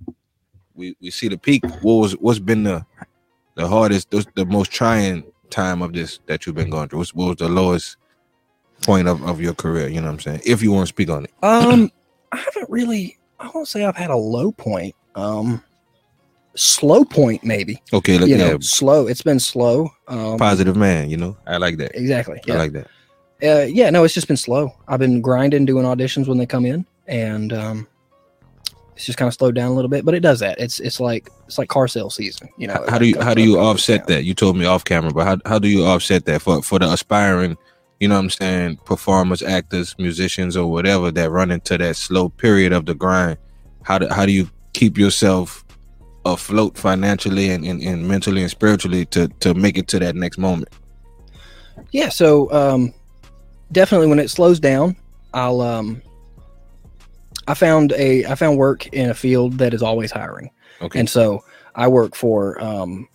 [0.75, 1.63] we we see the peak.
[1.81, 2.85] What was what's been the
[3.55, 6.99] the hardest, the, the most trying time of this that you've been going through?
[6.99, 7.97] What's, what was the lowest
[8.83, 9.87] point of, of your career?
[9.87, 10.41] You know what I'm saying?
[10.45, 11.91] If you want to speak on it, Um,
[12.31, 13.17] I haven't really.
[13.39, 14.95] I won't say I've had a low point.
[15.15, 15.61] Um,
[16.55, 17.81] slow point maybe.
[17.93, 19.07] okay, look, you yeah, know, slow.
[19.07, 19.89] It's been slow.
[20.07, 21.09] Um, positive man.
[21.09, 21.95] You know, I like that.
[21.95, 22.37] exactly.
[22.37, 22.57] I Yeah.
[22.57, 22.87] like that.
[23.43, 23.89] uh, yeah.
[23.89, 24.73] No, it's just been slow.
[24.87, 27.87] I've been grinding, doing auditions when they come in, and um,
[28.95, 30.05] it's just kind of slowed down a little bit.
[30.05, 30.59] But it does that.
[30.59, 32.49] It's it's like it's like car sale season.
[32.57, 32.85] You know.
[32.87, 34.23] How, do you how do you offset that?
[34.23, 36.91] You told me off camera, but how how do you offset that for for the
[36.91, 37.57] aspiring,
[37.99, 42.29] you know what I'm saying, performers, actors, musicians, or whatever that run into that slow
[42.29, 43.37] period of the grind?
[43.83, 45.63] How do how do you keep yourself
[46.25, 50.37] afloat financially and, and, and mentally and spiritually to to make it to that next
[50.37, 50.69] moment?
[51.91, 52.93] Yeah, so um,
[53.71, 54.95] definitely when it slows down,
[55.33, 56.01] I'll um,
[57.47, 60.49] I found a I found work in a field that is always hiring,
[60.81, 60.99] Okay.
[60.99, 61.43] and so
[61.75, 63.07] I work for um,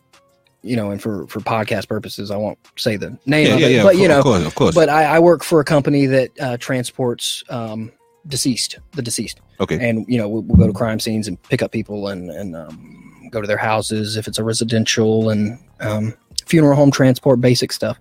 [0.62, 3.66] you know, and for for podcast purposes, I won't say the name yeah, of yeah,
[3.66, 3.82] it, yeah.
[3.82, 4.74] but of, you know, of course, of course.
[4.74, 7.90] but I, I work for a company that uh, transports um,
[8.28, 9.88] deceased, the deceased, okay.
[9.88, 12.54] and you know we'll, we'll go to crime scenes and pick up people and and
[12.54, 16.14] um, go to their houses if it's a residential and um,
[16.46, 17.98] funeral home transport, basic stuff.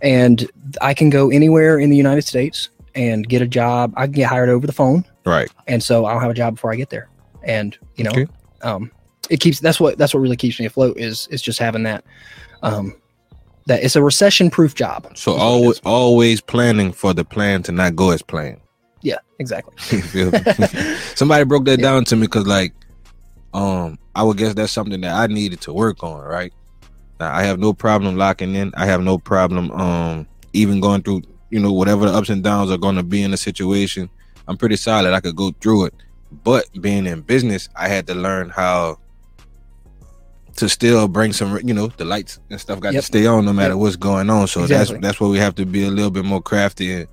[0.00, 0.48] And
[0.80, 3.92] I can go anywhere in the United States and get a job.
[3.96, 5.48] I can get hired over the phone, Right.
[5.68, 7.08] and so I'll have a job before I get there.
[7.44, 8.26] And you know, Okay.
[8.62, 8.90] um,
[9.30, 12.04] it keeps that's what that's what really keeps me afloat is is just having that.
[12.62, 12.94] Um,
[13.66, 15.06] that it's a recession proof job.
[15.16, 18.60] So is what it always always planning for the plan to not go as planned.
[19.02, 19.74] Yeah, exactly.
[19.92, 20.96] You feel me?
[21.14, 21.90] Somebody broke that Yeah.
[21.90, 22.72] down to me because, like,
[23.54, 26.20] um, I would guess that's something that I needed to work on.
[26.24, 26.52] Right
[27.20, 28.72] now, I have no problem locking in.
[28.76, 32.70] I have no problem, um, even going through, you know, whatever the ups and downs
[32.70, 34.08] are going to be in the situation.
[34.48, 35.12] I'm pretty solid.
[35.12, 35.94] I could go through it.
[36.44, 38.98] But being in business, I had to learn how
[40.56, 43.02] to still bring some, you know, the lights and stuff got Yep.
[43.02, 43.78] to stay on no matter Yep.
[43.78, 44.46] what's going on.
[44.48, 44.94] So Exactly.
[44.96, 47.06] that's that's where we have to be a little bit more crafty and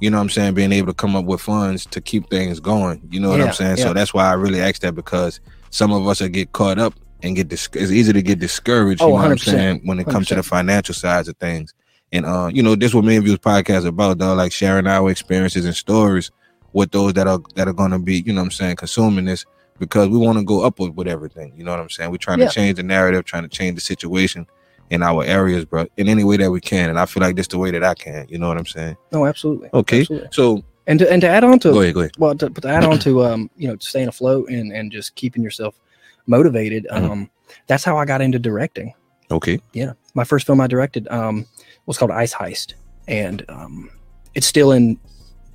[0.00, 2.60] you know what I'm saying, being able to come up with funds to keep things
[2.60, 3.00] going.
[3.10, 3.78] You know what Yeah, I'm saying?
[3.78, 3.84] yeah.
[3.84, 6.94] So that's why I really asked that because some of us are get caught up
[7.22, 9.98] and get dis- it's easy to get discouraged, you Oh, know what I'm saying, when
[9.98, 11.74] it comes to the financial sides of things.
[12.12, 15.10] And uh, you know, this what me and Views podcast about, though, like sharing our
[15.10, 16.30] experiences and stories
[16.72, 19.44] with those that are that are gonna be, you know what I'm saying, consuming this
[19.78, 21.52] because we want to go upward with everything.
[21.56, 22.10] You know what I'm saying?
[22.10, 22.48] We're trying Yeah.
[22.48, 24.46] to change the narrative, trying to change the situation
[24.90, 26.88] in our areas, bro, in any way that we can.
[26.88, 28.26] And I feel like this the way that I can.
[28.28, 28.96] You know what I'm saying?
[29.12, 29.68] No, absolutely.
[29.74, 30.00] Okay.
[30.00, 30.28] Absolutely.
[30.32, 32.12] So And to and to add on to go ahead, go ahead.
[32.18, 35.42] well to, to add on to um you know staying afloat and and just keeping
[35.42, 35.78] yourself
[36.26, 37.10] motivated Mhm.
[37.10, 37.30] um
[37.66, 38.92] that's how i got into directing
[39.30, 39.60] Okay.
[39.74, 41.44] yeah my first film i directed um
[41.88, 42.74] was called ice heist.
[43.08, 43.90] And um
[44.34, 44.98] it's still in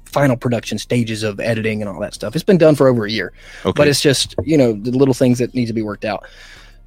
[0.06, 2.36] final production stages of editing and all that stuff.
[2.36, 3.34] It's been done for over a year
[3.66, 3.74] Okay.
[3.76, 6.26] but it's just you know the little things that need to be worked out.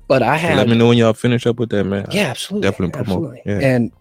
[0.08, 2.06] But i had Let me know when y'all finish up with that, man.
[2.12, 3.42] yeah absolutely definitely promote, absolutely.
[3.46, 3.74] yeah.
[3.74, 3.92] and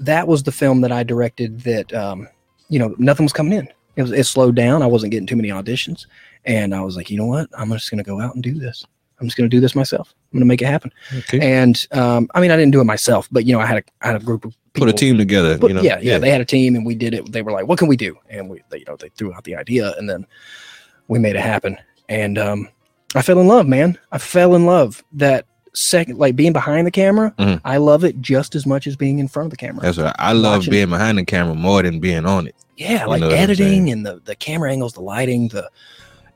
[0.00, 2.28] that was the film that i directed that um
[2.68, 3.68] you know nothing was coming in.
[3.96, 4.82] It was it slowed down.
[4.82, 6.06] I wasn't getting too many auditions.
[6.44, 7.48] And i was like you know what?
[7.56, 8.84] I'm just going to go out and do this.
[9.20, 10.12] I'm just going to do this myself.
[10.32, 10.92] I'm going to make it happen.
[11.18, 11.38] Okay.
[11.40, 13.82] and um i mean i didn't do it myself but you know i had a
[14.02, 15.58] I had a group of people Put a team together.
[15.58, 15.82] but you know?
[15.82, 17.32] yeah, yeah, they had a team and we did it.
[17.32, 19.44] They were like, "What can we do?" And we, they, you know, they threw out
[19.44, 20.26] the idea and then
[21.08, 21.76] we made it happen.
[22.08, 22.68] And um,
[23.14, 23.98] I fell in love, man.
[24.12, 25.02] I fell in love.
[25.12, 27.60] That second, like being behind the camera, Mhm.
[27.64, 29.82] I love it just as much as being in front of the camera.
[29.82, 32.54] That's what I, love Watching- being behind the camera more than being on it.
[32.78, 35.68] yeah, like know editing and the the camera angles, the lighting, the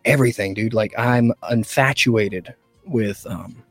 [0.04, 0.74] everything, dude.
[0.74, 3.62] Like I'm infatuated with um,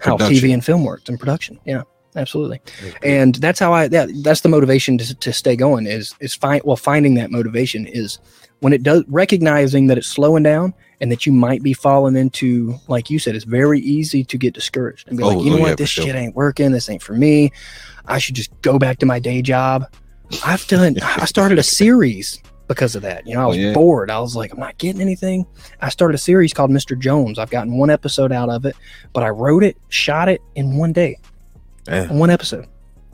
[0.00, 1.58] how TV and film works and production.
[1.64, 1.82] Yeah,
[2.16, 2.60] absolutely.
[3.02, 6.62] and that's how I that that's the motivation to, to stay going is is find
[6.64, 8.18] well finding that motivation is
[8.60, 12.74] when it does recognizing that it's slowing down and that you might be falling into
[12.88, 15.56] like you said it's very easy to get discouraged and be like Oh, you know
[15.56, 15.68] oh, what?
[15.70, 16.04] yeah, this sure.
[16.04, 16.72] shit ain't working.
[16.72, 17.52] This ain't for me.
[18.06, 19.86] I should just go back to my day job.
[20.44, 23.26] I've done I started a series because of that.
[23.26, 23.72] You know I Oh, was yeah.
[23.72, 24.10] bored.
[24.10, 25.46] I was like I'm not getting anything.
[25.80, 26.98] I started a series called Mr.
[26.98, 27.38] Jones.
[27.38, 28.76] I've gotten one episode out of it
[29.14, 31.16] but I wrote it shot it in one day
[31.88, 32.12] Yeah.
[32.12, 32.66] one episode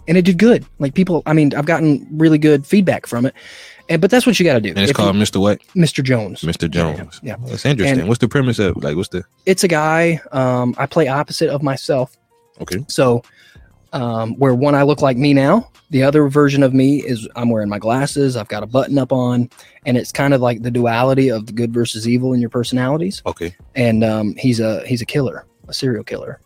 [0.08, 3.34] and it did good like people i mean i've gotten really good feedback from it
[3.88, 5.40] and but that's what you got to do And it's If called you- Mr.
[5.40, 5.60] What?
[5.74, 6.72] mr jones Mr.
[6.74, 7.20] Yeah, yeah, Jones.
[7.22, 7.36] yeah.
[7.46, 8.00] That's interesting.
[8.00, 11.48] And- what's the premise of like what's the it's a guy um i play opposite
[11.48, 12.16] of myself
[12.60, 12.84] okay.
[12.88, 13.22] so
[13.92, 17.48] um where one i look like me now the other version of me is i'm
[17.48, 19.48] wearing my glasses i've got a button up on
[19.86, 23.22] and it's kind of like the duality of the good versus evil in your personalities
[23.24, 23.54] Okay.
[23.76, 26.40] and um, he's a he's a killer, a serial killer,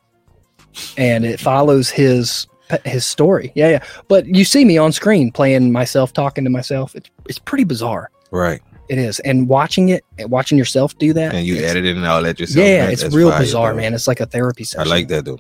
[0.97, 2.47] and it follows his
[2.85, 3.53] his story.
[3.55, 3.85] Yeah, yeah.
[4.09, 6.95] But you see me on screen playing myself, talking to myself.
[6.95, 8.11] It's it's pretty bizarre.
[8.31, 8.61] Right.
[8.89, 11.33] It is, and watching it, watching yourself do that.
[11.33, 12.67] And you edit it and all that yourself.
[12.67, 12.93] Yeah, man.
[12.93, 13.83] it's real fire, bizarre, bro.
[13.83, 13.95] man.
[13.95, 14.87] It's like a therapy session.
[14.87, 15.39] I like that though.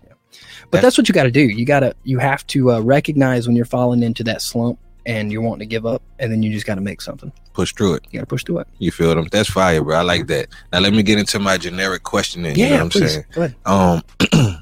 [0.71, 1.41] But that's what you got to do.
[1.41, 5.33] You got to you have to uh, recognize when you're falling into that slump and
[5.33, 7.33] you're wanting to give up, and then you just got to make something.
[7.53, 8.05] Push through it.
[8.11, 8.69] You got to push through it.
[8.79, 9.27] You feel them?
[9.33, 9.97] That's fire, bro.
[9.97, 10.49] I like that.
[10.73, 12.57] Now let me get into my generic questioning.
[12.57, 13.13] you know what I'm please.
[13.15, 13.25] saying?
[13.33, 13.57] Go ahead.
[13.67, 14.03] um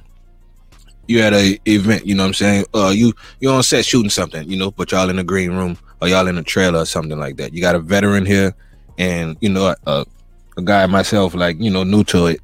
[1.08, 2.64] you had a event, you know what I'm saying?
[2.74, 5.76] Uh you you on set shooting something, you know, but y'all in the green room
[6.00, 7.52] or y'all in a trailer or something like that.
[7.52, 8.54] You got a veteran here
[8.98, 10.04] and you know a,
[10.56, 12.40] a guy myself like, you know, new to it.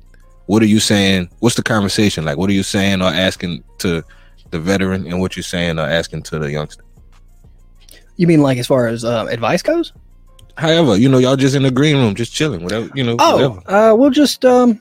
[0.47, 1.31] What are you saying?
[1.39, 2.37] What's the conversation like?
[2.37, 4.03] What are you saying or asking to
[4.51, 6.85] the veteran and what you're saying or asking to the youngster?
[8.17, 9.93] You mean like as far as um, advice goes?
[10.57, 13.61] However, you know, y'all just in the green room, just chilling, whatever, you know, Oh,
[13.67, 14.81] uh, we'll just um,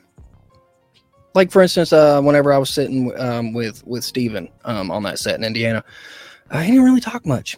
[1.34, 5.18] like for instance, uh, whenever I was sitting um with with Steven um on that
[5.18, 5.84] set in Indiana,
[6.50, 7.56] I didn't really talk much.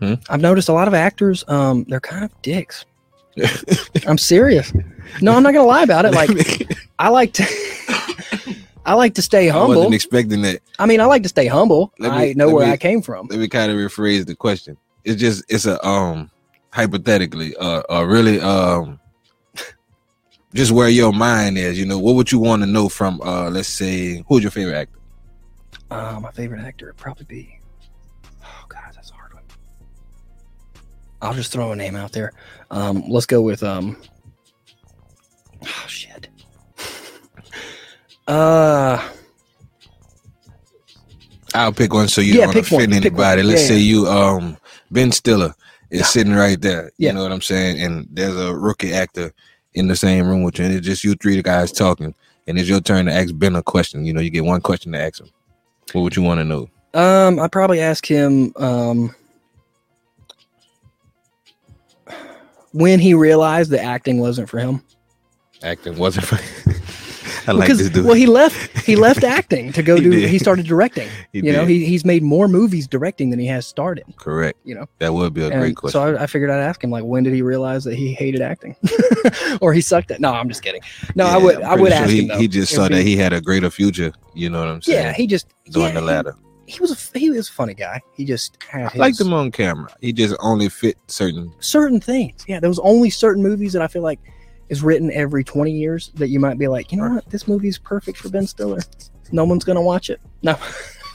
[0.00, 0.14] Hmm.
[0.30, 2.84] I've noticed a lot of actors um they're kind of dicks.
[4.06, 4.72] I'm serious.
[5.20, 6.12] No, I'm not gonna lie about it.
[6.12, 6.30] Like
[6.98, 7.44] I like to.
[8.86, 9.76] I like to stay I humble.
[9.76, 10.62] wasn't expecting that.
[10.78, 11.92] I mean, I like to stay humble.
[11.98, 13.26] Me- I know where me- I came from.
[13.26, 14.78] let me kind of rephrase the question.
[15.04, 16.30] It's just it's a um
[16.70, 18.98] hypothetically uh, uh really um
[20.54, 21.78] just where your mind is.
[21.78, 24.76] You know, what would you want to know from uh let's say who's your favorite
[24.76, 24.98] actor?
[25.90, 27.60] Uh, my favorite actor would probably be.
[28.44, 29.42] Oh God, that's a hard one.
[31.22, 32.32] I'll just throw a name out there.
[32.70, 33.96] Um, let's go with um.
[35.64, 36.28] Oh shit.
[38.26, 39.02] Uh,
[41.54, 42.92] I'll pick one so you Yeah, don't pick offend one.
[42.92, 43.42] anybody.
[43.42, 43.90] Let's Yeah, say yeah.
[43.94, 44.58] you um
[44.90, 45.54] Ben Stiller
[45.90, 46.92] is sitting right there.
[46.98, 47.08] Yeah.
[47.08, 47.80] You know what I'm saying?
[47.80, 49.32] And there's a rookie actor
[49.78, 52.14] in the same room with you, and it's just you three guys talking,
[52.46, 54.04] and it's your turn to ask Ben a question.
[54.04, 55.30] You know, you get one question to ask him.
[55.92, 56.68] What would you want to know?
[56.94, 59.14] um, I'd probably ask him um.
[62.72, 64.82] When he realized that acting wasn't for him,
[65.62, 66.36] Acting wasn't for
[67.48, 68.04] I like because this dude.
[68.04, 70.10] well, he left he left acting to go He do.
[70.10, 70.28] did.
[70.28, 71.08] He started directing.
[71.32, 74.04] He you know, he, he's made more movies directing than he has started.
[74.16, 74.58] Correct.
[74.64, 75.92] You know, That would be a and great question.
[76.00, 78.40] so I, I figured I'd ask him like, when did he realize that he hated
[78.40, 78.76] acting,
[79.60, 80.20] or he sucked at?
[80.20, 80.80] No, I'm just kidding.
[81.14, 82.28] No, I Yeah, would I'm I would sure ask he, him.
[82.28, 84.12] Though, he just saw that he had a greater future.
[84.34, 85.04] You know what I'm saying?
[85.06, 86.34] yeah he just doing yeah, the he- latter.
[86.66, 87.98] He, was a, he was a funny guy.
[88.12, 89.88] He just had I liked him on camera.
[90.02, 91.50] He just only fit certain.
[91.60, 92.44] certain things.
[92.46, 94.20] Yeah, there was only certain movies that I feel like
[94.68, 97.78] is written every 20 years that you might be like, you know what, this movie's
[97.78, 98.80] perfect for Ben Stiller.
[99.32, 100.20] No one's gonna watch it.
[100.42, 100.56] No,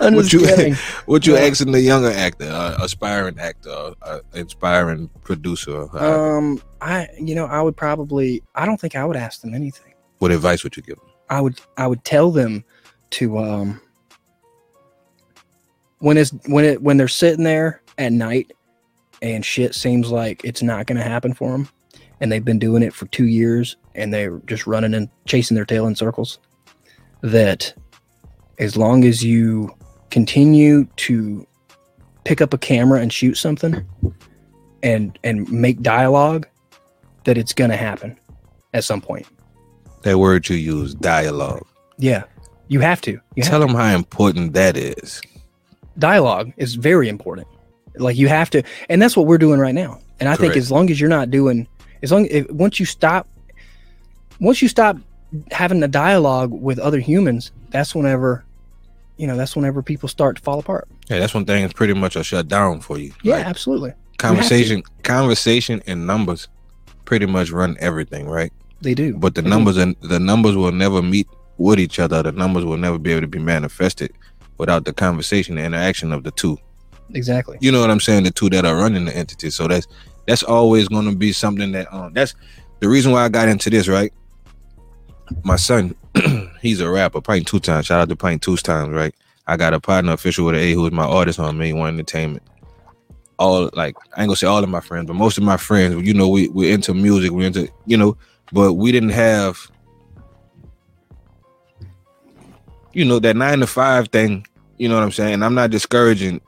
[0.00, 0.74] I'm What just you- kidding.
[1.06, 1.40] What you Yeah.
[1.40, 5.88] asking the younger actor, uh, aspiring actor, uh, inspiring producer?
[5.94, 8.42] Uh, Um, I, you know, I would probably.
[8.54, 9.94] I don't think I would ask them anything.
[10.18, 10.96] what advice would you give?
[10.96, 11.06] Them?
[11.30, 12.64] I would, I would tell them
[13.10, 13.80] to, um,
[15.98, 18.52] when it's when it when they're sitting there at night
[19.20, 21.68] and shit seems like it's not going to happen for them,
[22.22, 25.64] and they've been doing it for two years and they're just running and chasing their
[25.64, 26.38] tail in circles.
[27.20, 27.74] That
[28.58, 29.74] as long as you
[30.10, 31.46] continue to
[32.24, 33.84] pick up a camera and shoot something
[34.84, 36.46] and and make dialogue,
[37.24, 38.18] that it's going to happen
[38.72, 39.26] at some point.
[40.02, 41.66] That word you use, dialogue.
[41.98, 42.22] Yeah,
[42.68, 43.12] you have to.
[43.34, 45.20] You have Tell them how important that is.
[45.98, 47.48] dialogue is very important.
[47.96, 50.00] Like you have to, and that's what we're doing right now.
[50.22, 51.66] And I think as long as you're not doing,
[52.02, 53.28] as long if, once you stop,
[54.40, 54.96] once you stop
[55.50, 58.44] having a dialogue with other humans, that's whenever,
[59.16, 60.88] you know, that's whenever people start to fall apart.
[61.08, 61.64] Yeah, that's one thing.
[61.64, 63.12] It's pretty much a shut down for you.
[63.22, 63.92] Yeah, Like, absolutely.
[64.18, 66.48] conversation, conversation, and numbers
[67.04, 68.52] pretty much run everything, right?
[68.80, 69.14] They do.
[69.16, 69.50] But the They do.
[69.50, 71.28] numbers and the numbers will never meet
[71.58, 72.22] with each other.
[72.22, 74.12] The numbers will never be able to be manifested
[74.58, 76.58] without the conversation, the interaction of the two.
[77.14, 77.58] exactly.
[77.60, 78.24] You know what I'm saying?
[78.24, 79.50] The two that are running the entity.
[79.50, 79.86] So that's
[80.26, 82.34] that's always going to be something that um that's
[82.80, 84.12] the reason why I got into this, right?
[85.44, 85.94] My son,
[86.60, 87.86] he's a rapper, Pint two times.
[87.86, 89.14] Shout out to Pint two times, right?
[89.46, 92.42] I got a partner official with A who is my artist on me, one entertainment.
[93.38, 96.06] All like I ain't gonna say all of my friends, but most of my friends,
[96.06, 98.16] you know, we we're into music, we're into you know,
[98.52, 99.70] but we didn't have
[102.92, 104.46] you know that nine to five thing.
[104.78, 105.42] You know what I'm saying?
[105.42, 106.40] I'm not discouraging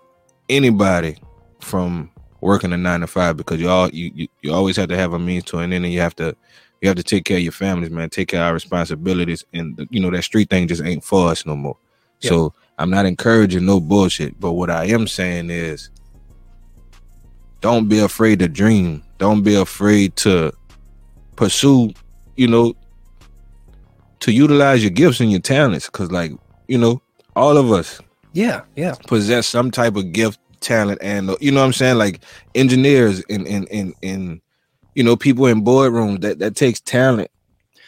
[0.49, 1.17] anybody
[1.61, 2.11] from
[2.45, 5.13] working a nine to five because you all you, you you always have to have
[5.15, 6.37] a means to an end, and you have to
[6.81, 8.11] you have to take care of your families, man.
[8.11, 11.47] Take care of our responsibilities, and you know that street thing just ain't for us
[11.47, 11.77] no more.
[12.21, 12.31] Yep.
[12.31, 15.91] So I'm not encouraging no bullshit, but what I am saying is,
[17.61, 19.03] don't be afraid to dream.
[19.19, 20.53] Don't be afraid to
[21.37, 21.93] pursue.
[22.37, 22.75] You know,
[24.21, 26.33] to utilize your gifts and your talents, because like
[26.69, 27.01] you know,
[27.37, 28.01] all of us
[28.33, 32.21] Yeah, yeah, possess some type of gift, talent, and you know what I'm saying, like
[32.55, 34.41] engineers and and and and
[34.95, 37.31] you know people in boardrooms that that takes talent,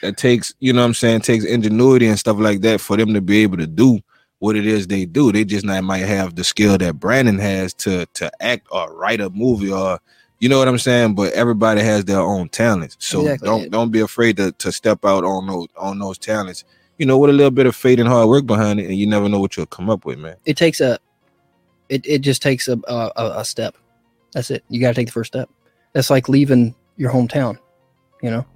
[0.03, 3.15] that takes you know what I'm saying, takes ingenuity and stuff like that for them
[3.15, 4.01] to be able to do
[4.39, 5.33] what it is they do.
[5.33, 9.21] They just not might have the skill that Brandon has to to act or write
[9.21, 9.99] a movie or
[10.39, 11.15] you know what I'm saying.
[11.15, 13.49] But everybody has their own talents, so Exactly.
[13.49, 16.65] don't don't be afraid to to step out on those on those talents.
[16.99, 19.07] You know, with a little bit of faith and hard work behind it, and you
[19.07, 20.37] never know what you'll come up with, man.
[20.47, 20.99] it takes a,
[21.89, 23.77] it it just takes a a, a- step.
[24.33, 24.65] That's it.
[24.69, 25.49] You got to take the first step.
[25.93, 27.59] That's like leaving your hometown.
[28.23, 28.47] You know,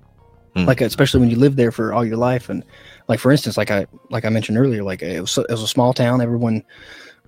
[0.57, 0.65] Hmm.
[0.65, 2.65] like especially when you live there for all your life, and
[3.09, 5.69] like for instance, like I like I mentioned earlier, like it was it was a
[5.69, 6.21] small town.
[6.21, 6.65] Everyone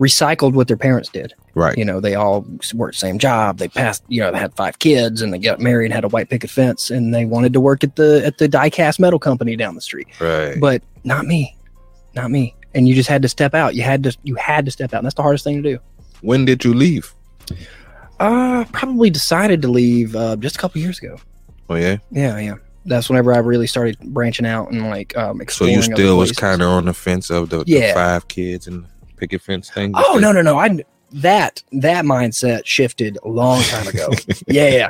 [0.01, 1.33] recycled what their parents did.
[1.55, 1.77] Right.
[1.79, 2.45] You know, they all
[2.75, 3.59] worked the same job.
[3.59, 6.09] They passed, you know, they had five kids and they got married, and had a
[6.09, 9.19] white picket fence, and they wanted to work at the at the die cast metal
[9.19, 10.09] company down the street.
[10.21, 10.59] Right.
[10.59, 11.57] But not me,
[12.15, 12.57] not me.
[12.75, 13.75] And you just had to step out.
[13.75, 14.99] You had to you had to step out.
[14.99, 15.79] And that's the hardest thing to do.
[16.23, 17.15] When did you leave?
[18.19, 21.17] Uh probably decided to leave uh, just a couple years ago.
[21.69, 21.99] Oh yeah.
[22.11, 22.55] Yeah, yeah.
[22.85, 26.63] That's whenever I really started branching out and like um So you still was kind
[26.63, 29.93] of on the fence of the, the five kids and picket fence thing.
[29.95, 30.59] Oh no no no!
[30.59, 34.09] I that that mindset shifted a long time ago.
[34.49, 34.89] yeah, yeah.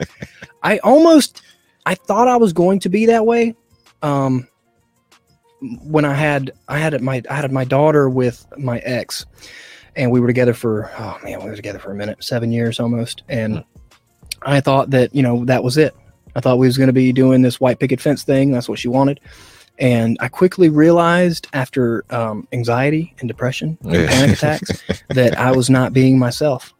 [0.63, 1.43] I almost
[1.87, 3.55] I thought I was going to be that way.
[4.03, 4.49] Um,
[5.83, 9.27] when I had I had my I had my daughter with my ex,
[9.97, 12.81] and we were together for oh man we were together for a minute seven years
[12.81, 13.63] almost, and
[14.43, 15.95] I thought that you know that was it.
[16.35, 18.51] I thought we was going to be doing this white picket fence thing.
[18.53, 19.21] That's what she wanted.
[19.79, 24.07] And I quickly realized after um, anxiety and depression and Yeah.
[24.07, 26.73] panic attacks that I was not being myself.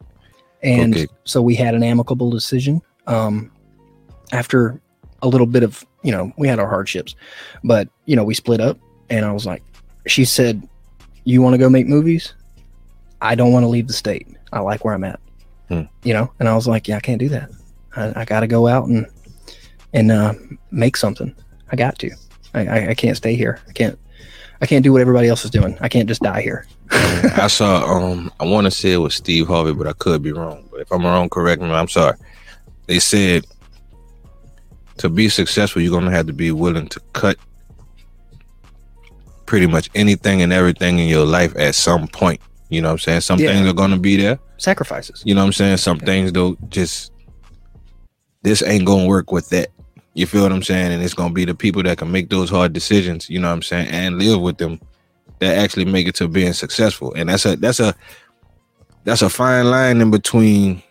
[0.63, 1.07] And Okay.
[1.25, 2.81] so we had an amicable decision.
[3.07, 3.51] Um,
[4.31, 4.79] after
[5.21, 7.15] a little bit of, you know, we had our hardships,
[7.63, 8.77] but, you know, we split up.
[9.09, 9.61] And I was like,
[10.07, 10.67] she said,
[11.25, 12.33] You want to go make movies?
[13.23, 14.27] I don't want to leave the state.
[14.51, 15.19] I like where I'm at.
[15.69, 15.83] Hmm.
[16.03, 17.49] You know, and I was like, Yeah, I can't do that.
[17.95, 19.07] I, I got to go out and,
[19.93, 20.33] and uh,
[20.71, 21.33] make something.
[21.71, 22.11] I got to.
[22.53, 23.59] I, I, I can't stay here.
[23.67, 23.97] I can't.
[24.61, 25.77] I can't do what everybody else is doing.
[25.81, 26.65] I can't just die here.
[26.91, 30.31] I saw um I want to say it was Steve Harvey, but I could be
[30.31, 30.67] wrong.
[30.71, 31.69] But if I'm wrong, correct me.
[31.71, 32.17] I'm sorry.
[32.87, 33.45] They said
[34.97, 37.37] to be successful, you're gonna have to be willing to cut
[39.45, 42.39] pretty much anything and everything in your life at some point.
[42.69, 43.21] You know what I'm saying?
[43.21, 43.49] Some Yeah.
[43.53, 44.39] things are gonna be there.
[44.57, 45.21] Sacrifices.
[45.25, 45.77] You know what I'm saying?
[45.77, 47.11] Some things though just
[48.41, 49.69] this ain't gonna work with that.
[50.15, 50.91] You feel what I'm saying?
[50.91, 53.53] And it's gonna be the people that can make those hard decisions, you know what
[53.55, 54.79] I'm saying, and live with them
[55.39, 57.13] that actually make it to being successful.
[57.15, 57.93] And that's a that's a
[59.03, 60.81] that's a fine line in between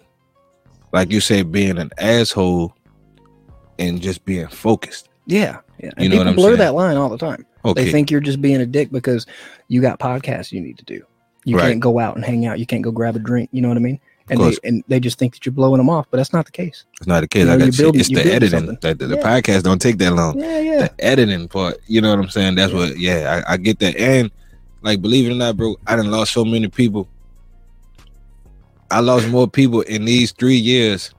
[0.92, 2.74] like you say being an asshole
[3.78, 5.08] and just being focused.
[5.26, 5.90] Yeah, yeah.
[5.96, 6.58] And You know what people blur saying?
[6.58, 7.46] that line all the time.
[7.64, 7.84] Okay.
[7.84, 9.24] They think you're just being a dick because
[9.68, 11.02] you got podcasts you need to do.
[11.44, 11.68] You Right.
[11.70, 12.58] can't go out and hang out.
[12.58, 13.48] You can't go grab a drink.
[13.52, 13.98] You know what I mean?
[14.30, 16.52] And they, and they just think that you're blowing them off, but that's not the
[16.52, 16.84] case.
[16.98, 17.40] it's not the case.
[17.40, 18.78] you know, I got building- it's the editing.
[18.80, 19.22] That the, the Yeah.
[19.40, 20.38] podcast don't take that long.
[20.38, 20.78] Yeah, yeah.
[20.88, 21.78] the editing part.
[21.88, 22.54] You know what I'm saying?
[22.54, 22.96] That's what.
[22.98, 23.96] Yeah, I, I get that.
[23.96, 24.30] And
[24.82, 27.08] like, believe it or not, bro, I done lost so many people.
[28.90, 31.12] I lost more people in these three years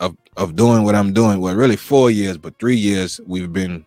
[0.00, 1.40] of of doing what I'm doing.
[1.40, 3.84] Well, really four years, but three years we've been,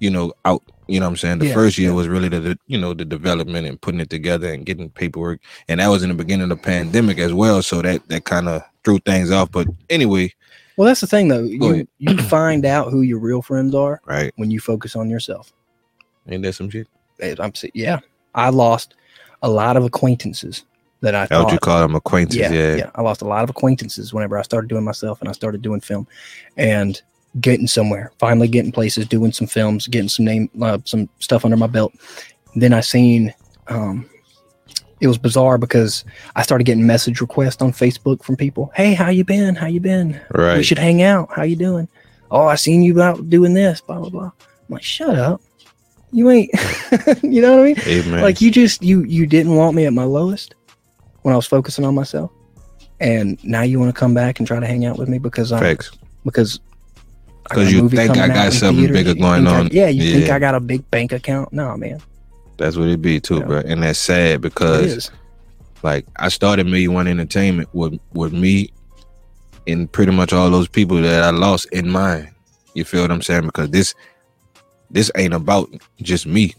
[0.00, 0.62] you know, out.
[0.90, 1.38] You know what I'm saying?
[1.38, 1.94] The Yeah, first year yeah.
[1.94, 5.78] was really the, you know the development and putting it together and getting paperwork, and
[5.78, 7.62] that was in the beginning of the pandemic as well.
[7.62, 9.52] So that that kind of threw things off.
[9.52, 10.34] But anyway,
[10.76, 11.44] Well, that's the thing though.
[11.44, 14.32] You you find out who your real friends are right?
[14.34, 15.52] when you focus on yourself.
[16.28, 16.88] Ain't that some shit?
[17.38, 18.00] I'm yeah.
[18.34, 18.94] I lost
[19.42, 20.64] a lot of acquaintances
[21.02, 22.40] that I How would thought you call them acquaintances?
[22.40, 25.28] yeah, Yeah, yeah, I lost a lot of acquaintances whenever I started doing myself and
[25.28, 26.06] I started doing film
[26.56, 27.00] and
[27.38, 31.56] getting somewhere, finally getting places, doing some films, getting some name, uh, some stuff under
[31.56, 31.92] my belt.
[32.56, 33.32] Then I seen,
[33.68, 34.08] um,
[35.00, 36.04] it was bizarre because
[36.36, 38.70] I started getting message requests on Facebook from people.
[38.74, 39.54] Hey, how you been?
[39.54, 40.20] How you been?
[40.32, 40.58] Right.
[40.58, 41.30] We should hang out.
[41.32, 41.88] How you doing?
[42.30, 43.80] Oh, I seen you out doing this.
[43.80, 44.24] Blah blah blah.
[44.24, 44.32] I'm
[44.68, 45.40] like, shut up.
[46.12, 46.50] You ain't.
[47.22, 48.10] you know what I mean?
[48.10, 48.22] Man.
[48.22, 50.54] like you just you you didn't want me at my lowest
[51.22, 52.30] when I was focusing on myself,
[53.00, 55.50] and now you want to come back and try to hang out with me because
[55.50, 55.92] I'm Facts.
[56.24, 56.60] because
[57.50, 58.96] I 'Cause got a you think I got something theaters.
[58.96, 59.68] bigger going think I- on.
[59.72, 61.52] yeah, you think I got a big bank account?
[61.52, 62.00] No, man,
[62.58, 63.44] That's what it be too, Yeah.
[63.44, 63.58] bro.
[63.60, 65.10] And that's sad because
[65.82, 68.70] like I started Million One Entertainment with with me
[69.66, 72.28] and pretty much all those people that I lost in mind.
[72.74, 73.44] You feel what I'm saying?
[73.46, 73.94] Because this
[74.90, 75.70] this ain't about
[76.02, 76.54] just me.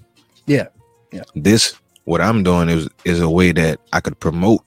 [0.48, 0.68] Yeah.
[1.14, 1.22] Yeah.
[1.36, 1.76] This
[2.06, 4.62] what I'm doing is is a way that I could promote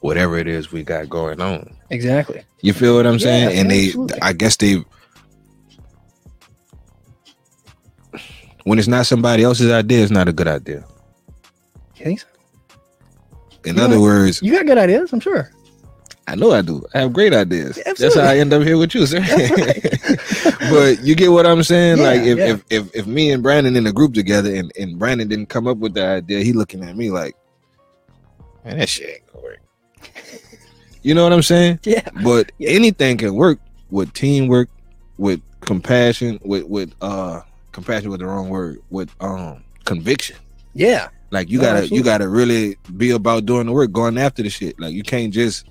[0.00, 1.74] whatever it is we got going on.
[1.90, 2.42] Exactly.
[2.62, 3.58] You feel what I'm Yeah, saying?
[3.58, 4.22] And they absolutely.
[4.22, 4.82] I guess they
[8.64, 10.84] when it's not somebody else's idea, it's not a good idea.
[11.96, 12.26] You think so?
[13.64, 13.84] In Yeah.
[13.84, 15.50] other words, You got good ideas, I'm sure.
[16.26, 16.82] I know I do.
[16.94, 17.76] I have great ideas.
[17.76, 19.20] Yeah, That's how I end up here with you, sir.
[20.70, 21.98] but you get what I'm saying?
[21.98, 22.44] Yeah, like if, yeah.
[22.46, 25.66] if if if me and Brandon in a group together and, and Brandon didn't come
[25.66, 27.36] up with the idea, he looking at me like,
[28.64, 29.58] man, that shit ain't gonna work.
[31.02, 31.80] you know what I'm saying?
[31.84, 32.08] Yeah.
[32.22, 33.58] But anything can work
[33.90, 34.70] with teamwork,
[35.18, 37.42] with compassion, with with uh
[37.74, 40.36] compassion with the wrong word, with um conviction.
[40.72, 41.08] Yeah.
[41.30, 41.98] Like you No, gotta absolutely.
[41.98, 44.78] you gotta really be about doing the work, going after the shit.
[44.80, 45.66] Like you can't just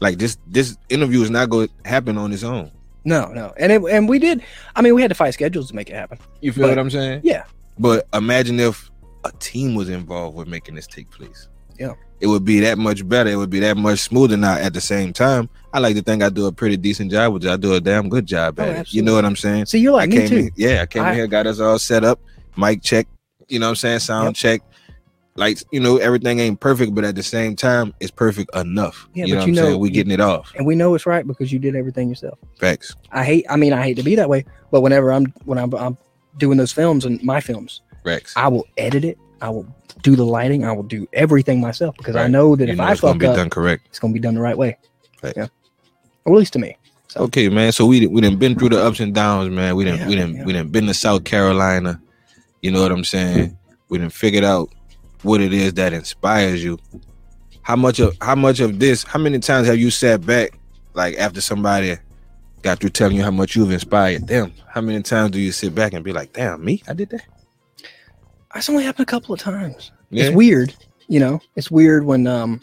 [0.00, 2.70] like this this interview is not going to happen on its own.
[3.04, 3.52] No, no.
[3.58, 4.42] And it, and we did
[4.74, 6.18] I mean we had to fight schedules to make it happen.
[6.40, 7.20] You feel But- what I'm saying?
[7.22, 7.44] Yeah.
[7.78, 8.90] But imagine if
[9.24, 11.48] a team was involved with making this take place.
[11.78, 11.92] Yeah.
[12.20, 13.28] It would be that much better.
[13.30, 14.36] It would be that much smoother.
[14.36, 17.32] Now, at the same time, I like to think I do a pretty decent job,
[17.34, 18.92] which I do a damn good job Oh, at it.
[18.94, 19.66] You know what I'm saying?
[19.66, 20.36] So you're like I me came too.
[20.36, 22.20] in, yeah, I came I- here, got us all set up,
[22.56, 23.08] mic check,
[23.48, 24.34] you know what I'm saying, sound Yep.
[24.36, 24.62] check.
[25.36, 29.08] Like, you know, everything ain't perfect, but at the same time, it's perfect enough.
[29.14, 29.80] Yeah, you but know what you I'm know- saying?
[29.80, 30.52] We you- getting it off.
[30.56, 32.38] And we know it's right because you did everything yourself.
[32.60, 32.94] Facts.
[33.10, 33.44] I hate.
[33.50, 35.98] I mean, I hate to be that way, but whenever I'm when I'm, I'm
[36.38, 38.32] doing those films and my films, Facts.
[38.36, 39.18] I will edit it.
[39.42, 39.66] I will
[40.04, 40.64] do the lighting.
[40.64, 43.14] I will do everything myself because I know that you if know I it's gonna
[43.14, 43.86] fuck be up, done correct.
[43.88, 44.76] it's gonna be done the right way.
[45.36, 45.46] Yeah.
[46.26, 46.76] At least to me.
[47.08, 47.72] So Okay, man.
[47.72, 49.76] So we we didn't been through the ups and downs, man.
[49.76, 50.44] We done Yeah, we done yeah.
[50.44, 52.00] we done been to South Carolina.
[52.62, 53.56] You know what I'm saying?
[53.88, 54.70] We didn't figured out
[55.22, 56.78] what it is that inspires you.
[57.62, 59.04] How much of how much of this?
[59.04, 60.58] How many times have you sat back,
[60.94, 61.96] like after somebody
[62.62, 64.52] got through telling you how much you've inspired them?
[64.68, 67.22] How many times do you sit back and be like, "Damn, me, I did that"?
[68.54, 69.90] it's only happened a couple of times.
[70.10, 70.74] Yeah, It's weird,
[71.08, 71.40] you know.
[71.56, 72.60] It's weird when um,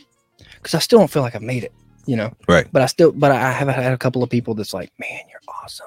[0.55, 1.74] because I still don't feel like I've made it,
[2.05, 2.33] you know.
[2.47, 2.67] Right.
[2.71, 5.41] But I still, but I have had a couple of people that's like, man, you're
[5.63, 5.85] awesome.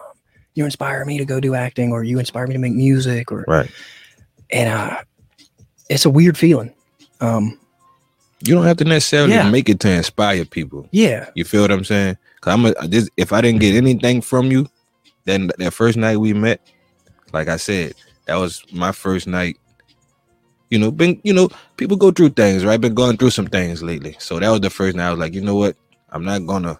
[0.54, 3.44] You inspire me to go do acting, or you inspire me to make music, or
[3.48, 3.70] right.
[4.50, 5.02] and uh,
[5.90, 6.72] it's a weird feeling.
[7.20, 7.58] Um,
[8.46, 9.50] You don't have to necessarily Yeah.
[9.50, 10.88] make it to inspire people.
[10.92, 12.18] yeah, You feel what I'm saying?
[12.40, 14.66] Cause I'm a, this, if I didn't get anything from you,
[15.24, 16.60] then that first night we met,
[17.32, 17.94] like I said,
[18.26, 19.56] that was my first night.
[20.70, 22.80] You know, been you know, people go through things, right?
[22.80, 24.16] Been going through some things lately.
[24.18, 25.76] So that was the first night I was like, you know what?
[26.14, 26.78] I'm not gonna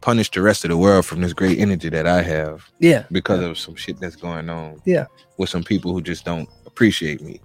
[0.00, 3.04] punish the rest of the world from this great energy that I have Yeah.
[3.10, 4.80] because of some shit that's going on.
[4.84, 5.06] Yeah.
[5.38, 7.40] With some people who just don't appreciate me.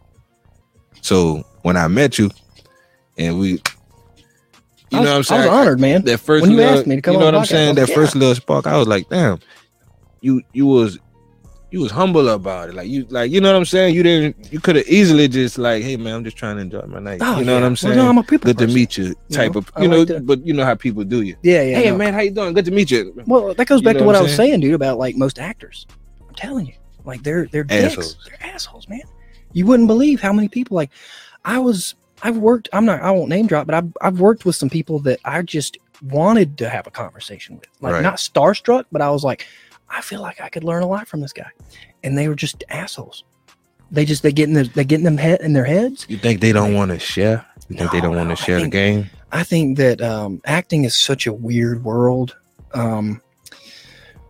[1.01, 2.30] So when I met you
[3.18, 3.62] and we
[4.91, 5.41] you was, know what I'm saying?
[5.41, 6.03] I was honored, man.
[6.05, 7.76] that first When you little, asked me to come you know what I'm saying?
[7.76, 9.39] That like, first little spark, I was like, damn,
[10.22, 10.99] you you was
[11.72, 12.76] you was humble about it.
[12.76, 13.94] Like you like you know what I'm saying?
[13.96, 16.82] You didn't you could have easily just like, hey man, I'm just trying to enjoy
[16.88, 17.20] my night.
[17.22, 17.60] Oh, you know yeah.
[17.60, 17.96] what I'm Well, saying?
[17.98, 20.08] no, I'm a people Good to meet you type know, of I you know, like
[20.08, 21.36] to- but you know how people do you.
[21.44, 21.78] Yeah, yeah.
[21.80, 21.98] hey no.
[21.98, 22.54] man, how you doing?
[22.54, 23.14] Good to meet you.
[23.28, 24.50] Well, that goes You back know to what what I was saying?
[24.52, 25.86] saying, dude, about like most actors.
[26.28, 26.74] I'm telling you,
[27.06, 27.98] like they're they're dicks.
[27.98, 28.18] Assholes.
[28.28, 29.02] They're assholes, man.
[29.54, 30.92] You wouldn't believe how many people like
[31.46, 31.96] I was.
[32.22, 32.68] I've worked.
[32.74, 33.02] I'm not.
[33.02, 36.58] I won't name drop, but I've I've worked with some people that I just wanted
[36.58, 38.02] to have a conversation with, like Right.
[38.04, 39.46] not starstruck, but I was like,
[39.90, 41.50] I feel like I could learn a lot from this guy,
[42.04, 43.24] and they were just assholes.
[43.92, 46.06] They just they get in their they get in them head in their heads.
[46.10, 47.46] You think they don't want to share?
[47.70, 49.10] You think they don't want to share the game?
[49.32, 52.36] I think that um, acting is such a weird world
[52.74, 53.22] um,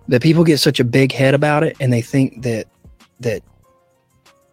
[0.07, 2.68] that people get such a big head about it, and they think that
[3.20, 3.43] that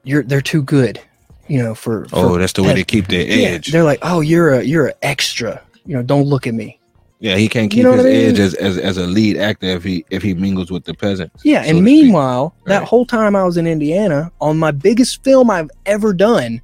[0.03, 1.01] you're they're too good,
[1.49, 1.75] you know.
[1.75, 3.71] For, for Oh, that's the way yeah, they keep their yeah, edge.
[3.73, 5.63] they're like, oh, you're a you're an extra.
[5.85, 6.81] You know, don't look at me.
[7.19, 8.29] Yeah, he can't You keep know his I mean?
[8.31, 11.43] edge as, as as a lead actor if he if he mingles with the peasants.
[11.45, 15.51] Yeah, so and meanwhile, that whole time I was in Indiana on my biggest film
[15.51, 16.61] I've ever done,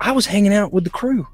[0.00, 1.26] I was hanging out with the crew.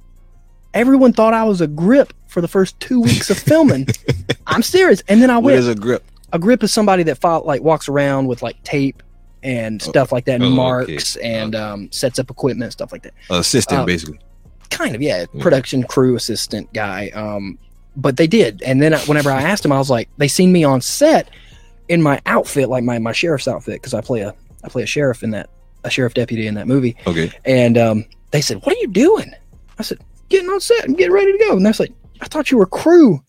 [0.75, 3.87] Everyone thought I was a grip for the first two weeks of filming.
[4.47, 5.03] I'm serious.
[5.09, 6.05] And then I What went is a grip?
[6.35, 9.03] a grip is somebody that like walks around with like tape
[9.43, 11.63] and Oh, stuff like that, and oh, okay, marks and okay.
[11.65, 13.13] um, sets up equipment, stuff like that.
[13.31, 14.19] assistant, um, basically.
[14.71, 15.43] Kind of, yeah, Yeah.
[15.43, 17.09] production crew assistant guy.
[17.11, 17.59] Um,
[17.97, 20.53] but they did, and then I- whenever I asked them, I was like, they seen
[20.53, 21.29] me on set
[21.89, 24.35] in my outfit, like my my sheriff's outfit, because I play a
[24.65, 25.51] I play a sheriff in that
[25.85, 27.31] a sheriff deputy in that movie, Okay.
[27.45, 29.33] and um, they said, "What are you doing?"
[29.79, 32.51] I said, "Getting on set and getting ready to go." And they're like, "I thought
[32.51, 33.21] you were crew." I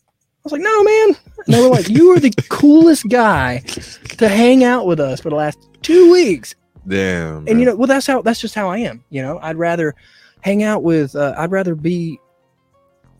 [0.43, 1.15] was like, "No, man."
[1.47, 3.59] And they were like, "You are the coolest guy
[4.19, 6.53] to hang out with us for the last two weeks."
[6.87, 7.47] Damn.
[7.47, 9.03] And you know, well, that's how that's just how I am.
[9.09, 9.95] You know, I'd rather
[10.41, 11.15] hang out with.
[11.15, 12.19] Uh, I'd rather be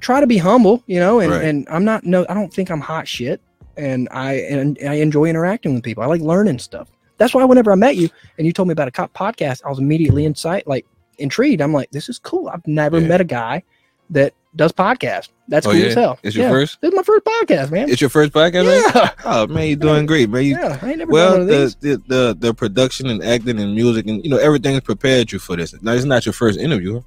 [0.04, 0.84] try to be humble.
[0.86, 1.43] You know, and Right.
[1.45, 2.04] and I'm not.
[2.04, 3.41] No, I don't think I'm hot shit.
[3.78, 6.04] And I and I enjoy interacting with people.
[6.04, 6.89] I like learning stuff.
[7.18, 9.70] That's why whenever I met you and you told me about a co- podcast, I
[9.70, 10.86] was immediately inside like
[11.18, 11.62] intrigued.
[11.62, 12.49] I'm like, this is cool.
[12.49, 13.08] I've never Yeah.
[13.08, 13.64] met a guy
[14.12, 15.30] that does podcast.
[15.47, 15.88] That's Oh, cool yeah?
[15.88, 16.20] as hell.
[16.22, 16.51] It's your yeah.
[16.51, 16.82] first?
[16.82, 17.89] This is my first podcast, man.
[17.89, 18.66] It's your first podcast?
[18.66, 18.84] man?
[18.95, 19.10] yeah.
[19.26, 20.43] Oh man, you're doing great, man.
[20.43, 20.78] You, yeah.
[20.82, 24.30] I ain't never well, the, the the the production and acting and music and you
[24.30, 25.74] know everything has prepared you for this.
[25.82, 27.01] Now it's not your first interview?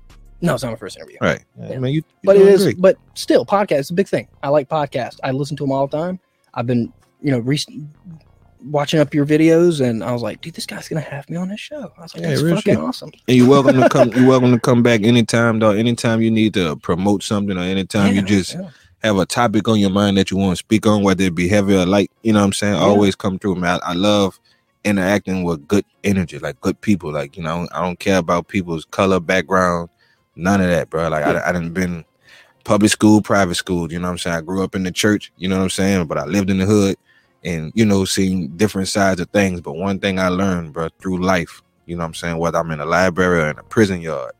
[0.47, 1.18] No, it's not my first interview.
[1.20, 1.44] right?
[1.61, 1.78] Yeah.
[1.78, 2.80] man, you, but you're it doing is great.
[2.80, 5.86] but still podcast is a big thing i like podcasts i listen to them all
[5.86, 6.18] the time
[6.55, 7.59] i've been you know re-
[8.64, 11.49] watching up your videos and i was like dude this guy's gonna have me on
[11.49, 12.78] his show i was like Yeah, that's fucking shit.
[12.78, 14.11] awesome And you're welcome to come.
[14.14, 15.70] You're welcome to come back anytime, though.
[15.70, 18.70] Anytime you need to promote something, or anytime you just yeah.
[19.03, 21.49] have a topic on your mind that you want to speak on, whether it be
[21.49, 22.11] heavy or light.
[22.22, 22.74] You know what I'm saying?
[22.74, 22.80] Yeah.
[22.80, 23.78] Always come through, man.
[23.84, 24.38] I, I love
[24.84, 27.12] interacting with good energy, like good people.
[27.12, 29.88] Like you know, I don't care about people's color, background,
[30.37, 31.09] none of that, bro.
[31.09, 32.05] Like I, I didn't been
[32.64, 33.91] public school, private school.
[33.91, 34.37] You know what I'm saying?
[34.37, 35.32] I grew up in the church.
[35.37, 36.07] You know what I'm saying?
[36.07, 36.97] But I lived in the hood,
[37.45, 39.61] and you know, seeing different sides of things.
[39.61, 41.62] But one thing I learned, bro, through life.
[41.87, 42.39] You know what I'm saying?
[42.39, 44.32] Whether I'm in a library or in a prison yard,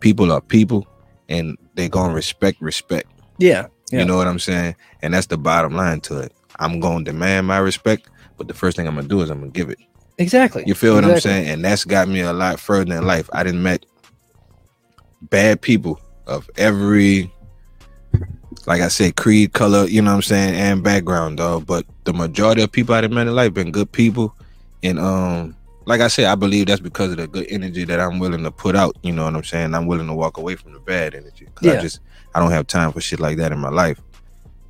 [0.00, 0.86] people are people,
[1.28, 3.10] and they gonna respect respect.
[3.38, 4.00] yeah Yeah.
[4.00, 4.76] You know what I'm saying?
[5.02, 6.32] And that's the bottom line to it.
[6.58, 9.40] I'm going to demand my respect, but the first thing I'm gonna do is I'm
[9.40, 9.78] gonna give it.
[10.18, 11.48] exactly You feel what I'm saying?
[11.48, 13.30] And that's got me a lot further in life.
[13.32, 13.86] I didn't met
[15.22, 17.32] bad people of every,
[18.66, 21.66] like I said, creed, color, you know what I'm saying, and background, dog.
[21.66, 24.34] But the majority of people I done met in life been good people,
[24.82, 25.56] and um,
[25.86, 28.50] like I said, I believe that's because of the good energy that I'm willing to
[28.50, 28.96] put out.
[29.02, 29.74] You know what I'm saying?
[29.74, 32.00] I'm willing to walk away from the bad energy because I just
[32.34, 34.00] I don't have time for shit like that in my life.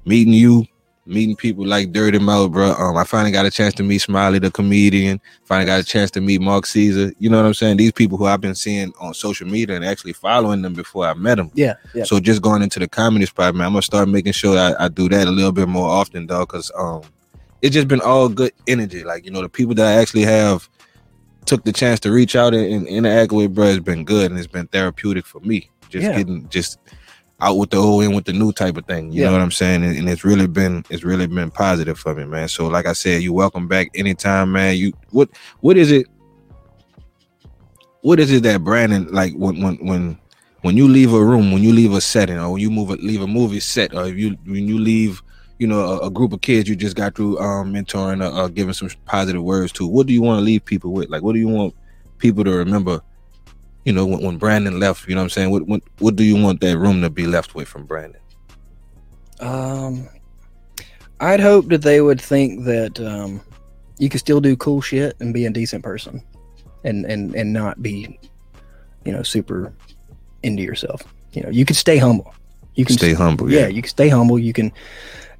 [0.04, 0.64] Meeting you,
[1.08, 2.72] meeting people like Dirty Mouth, bro.
[2.72, 5.20] Um, I finally got a chance to meet Smiley, the comedian.
[5.44, 7.12] Finally got a chance to meet Mark Caesar.
[7.18, 7.78] You know what I'm saying?
[7.78, 11.14] These people who I've been seeing on social media and actually following them before I
[11.14, 11.50] met them.
[11.54, 14.58] yeah yeah So just going into the comedy spot, man, I'm gonna start making sure
[14.58, 16.48] I, I do that a little bit more often, dog.
[16.48, 17.02] Cause um,
[17.62, 19.02] it's just been all good energy.
[19.04, 20.68] Like you know, the people that I actually have
[21.46, 24.38] took the chance to reach out and, and interact with, bro, has been good and
[24.38, 25.70] it's been therapeutic for me.
[25.88, 26.18] Just Yeah.
[26.18, 26.78] getting just
[27.40, 29.12] out with the old in with the new type of thing.
[29.12, 29.26] You Yeah.
[29.26, 29.84] know what I'm saying?
[29.84, 32.48] And, and it's really been it's really been positive for me, man.
[32.48, 34.76] So like I said, you welcome back anytime, man.
[34.76, 35.28] You what
[35.60, 36.06] what is it?
[38.02, 40.18] What is it that Brandon like when when when
[40.62, 42.94] when you leave a room, when you leave a setting, or when you move a,
[42.94, 45.22] leave a movie set, or if you when you leave
[45.58, 48.48] you know, a, a group of kids you just got through um, mentoring, uh, uh,
[48.48, 49.86] giving some positive words to.
[49.86, 51.10] What do you want to leave people with?
[51.10, 51.74] Like, what do you want
[52.18, 53.00] people to remember?
[53.88, 55.50] You know, when, when Brandon left, you know what I'm saying.
[55.50, 58.20] What, what what do you want that room to be left with from Brandon?
[59.40, 60.06] Um,
[61.20, 63.40] I'd hope that they would think that um,
[63.98, 66.22] you can still do cool shit and be a decent person,
[66.84, 68.18] and and and not be,
[69.06, 69.72] you know, super
[70.42, 71.02] into yourself.
[71.32, 72.34] You know, you can stay humble.
[72.74, 73.50] You can Stay humble.
[73.50, 73.66] yeah, Yeah.
[73.68, 74.38] you can stay humble.
[74.38, 74.70] You can,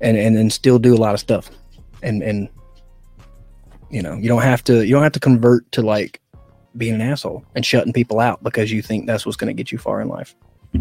[0.01, 1.51] and and and still do a lot of stuff,
[2.03, 2.49] and and
[3.91, 6.23] you know, you don't have to you don't have to convert to like
[6.79, 9.73] being an asshole and shutting people out because you think that's what's going to get
[9.73, 10.35] you far in life.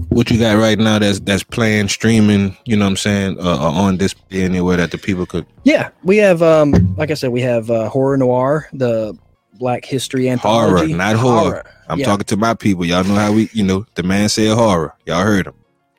[0.10, 2.58] What you got right now that's that's playing, streaming.
[2.66, 3.40] You know what I'm saying?
[3.40, 7.14] Uh, uh, on display anywhere that the people could Yeah, we have um like I
[7.14, 9.18] said, we have uh, horror noir, the
[9.54, 10.88] Black History anthology.
[10.92, 11.64] Horror, not horror.
[11.88, 12.06] I'm Yeah.
[12.06, 12.86] talking to my people.
[12.86, 14.94] Y'all know how we, you know, the man said horror.
[15.06, 15.54] Y'all heard him.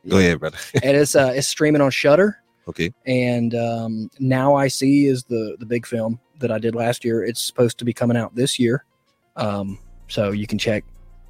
[0.07, 0.59] Go ahead, brother.
[0.82, 2.42] and it's uh it's streaming on Shutter.
[2.68, 2.92] Okay.
[3.07, 7.24] And um, now I see is the the big film that I did last year.
[7.24, 8.84] It's supposed to be coming out this year,
[9.36, 9.78] um,
[10.09, 10.84] so you can check,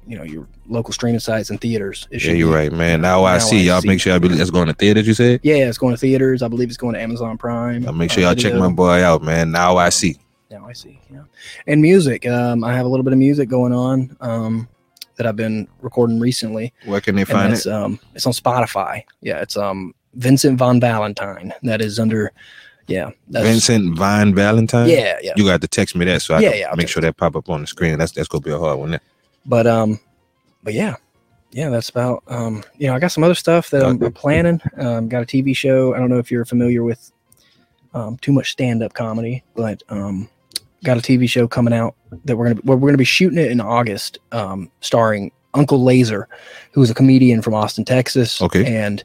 [0.07, 2.07] you know, your local streaming sites and theaters.
[2.11, 3.01] It Yeah, you're be- right, man.
[3.01, 3.61] Now, I see.
[3.63, 5.07] Y'all make sure I be that's going to theaters.
[5.07, 5.39] You said.
[5.43, 6.41] Yeah, it's going to theaters.
[6.41, 7.85] I believe it's going to Amazon Prime.
[7.85, 9.51] I'll make sure uh, y'all check my boy out, man.
[9.51, 10.17] Now I see.
[10.49, 10.99] Now I see.
[11.11, 11.23] Yeah,
[11.67, 12.25] and music.
[12.27, 14.17] Um, I have a little bit of music going on.
[14.19, 14.67] Um,
[15.17, 16.73] that I've been recording recently.
[16.85, 17.67] Where can they find it?
[17.67, 19.03] um it's on Spotify.
[19.21, 21.53] Yeah, it's um Vincent Von Valentine.
[21.63, 22.31] That is under
[22.89, 23.11] yeah.
[23.29, 24.89] Vincent Vine Valentine.
[24.89, 25.33] Yeah, yeah.
[25.35, 27.17] You got to text me that so I Yeah, can yeah, I'll make sure that
[27.17, 27.97] pop up on the screen.
[27.97, 28.91] That's that's gonna be a hard one.
[28.91, 29.01] There.
[29.45, 29.99] But um
[30.63, 30.95] but yeah.
[31.51, 34.61] Yeah, that's about um you know, I got some other stuff that I'm, planning.
[34.77, 35.93] Um got a TV show.
[35.93, 37.11] I don't know if you're familiar with
[37.93, 40.29] um too much stand-up comedy, but um
[40.83, 43.51] got a TV show coming out that we're gonna we're, we're gonna be shooting it
[43.51, 46.27] in August, um, starring Uncle Laser,
[46.71, 48.41] who is a comedian from Austin, Texas.
[48.41, 48.65] Okay.
[48.65, 49.03] And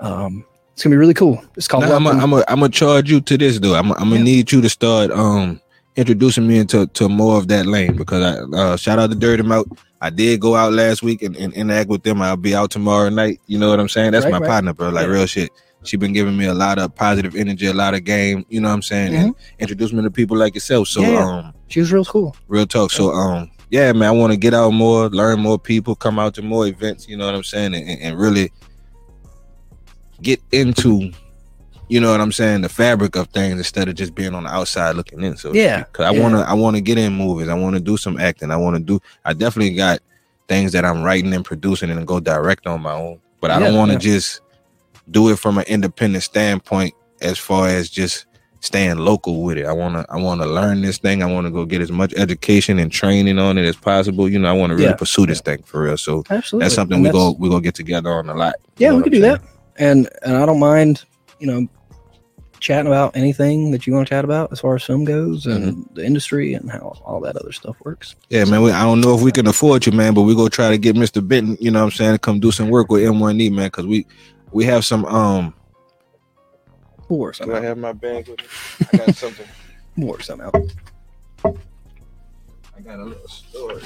[0.00, 0.44] um
[0.76, 1.42] it's gonna be really cool.
[1.56, 3.74] It's called I'm gonna I'm I'm charge you to this though.
[3.74, 4.22] I'm I'm gonna Yeah.
[4.24, 5.58] need you to start um
[5.96, 9.42] introducing me into to more of that lane because I uh, shout out to Dirty
[9.42, 9.66] Mouth.
[10.02, 12.20] I did go out last week and, and interact with them.
[12.20, 13.40] I'll be out tomorrow night.
[13.46, 14.12] You know what I'm saying?
[14.12, 14.46] That's Right, my right.
[14.48, 14.90] partner, bro.
[14.90, 15.12] Like Yeah.
[15.14, 15.50] real shit.
[15.84, 18.44] She been giving me a lot of positive energy, a lot of game.
[18.50, 19.14] You know what I'm saying?
[19.14, 20.88] And introduce me to people like yourself.
[20.88, 21.12] So Mm-hmm.
[21.12, 21.24] Yeah.
[21.48, 22.36] um, she was real cool.
[22.48, 22.90] real talk.
[22.90, 26.34] So um, yeah, man, I want to get out more, learn more people, come out
[26.34, 27.08] to more events.
[27.08, 27.74] You know what I'm saying?
[27.74, 28.52] And- and really
[30.22, 31.12] get into,
[31.88, 34.50] you know what I'm saying, the fabric of things instead of just being on the
[34.50, 35.36] outside looking in.
[35.36, 36.22] So Yeah, because I yeah.
[36.22, 37.48] wanna, I wanna get in movies.
[37.48, 38.50] I wanna do some acting.
[38.50, 39.00] I wanna do.
[39.24, 40.00] I definitely got
[40.48, 43.20] things that I'm writing and producing and go direct on my own.
[43.40, 44.14] But I don't want to yeah.
[44.14, 44.40] just
[45.10, 48.26] do it from an independent standpoint as far as just
[48.60, 49.66] staying local with it.
[49.66, 51.22] I wanna I wanna learn this thing.
[51.22, 54.28] I wanna go get as much education and training on it as possible.
[54.28, 54.94] You know, I wanna really Yeah.
[54.94, 55.96] pursue this thing for real.
[55.98, 56.64] So Absolutely.
[56.64, 58.54] that's something And we that's- go we go get together on a lot.
[58.78, 59.40] Yeah, we can do that.
[59.78, 61.04] And and I don't mind,
[61.38, 61.68] you know,
[62.60, 65.74] chatting about anything that you want to chat about as far as film goes and
[65.76, 65.94] Mm-hmm.
[65.94, 68.16] the industry and how all that other stuff works.
[68.30, 68.62] Yeah, man.
[68.62, 70.78] We, I don't know if we can afford you, man, but we go try to
[70.78, 71.26] get Mr.
[71.26, 71.56] Benton.
[71.60, 72.12] You know what I'm saying?
[72.12, 74.06] to Come do some work with M1E, man, because we
[74.52, 75.54] we have some um.
[77.08, 78.46] We'll Do I have my bag with me?
[78.92, 79.46] I got something.
[79.96, 81.54] We'll work something out.
[82.76, 83.82] I got a little story.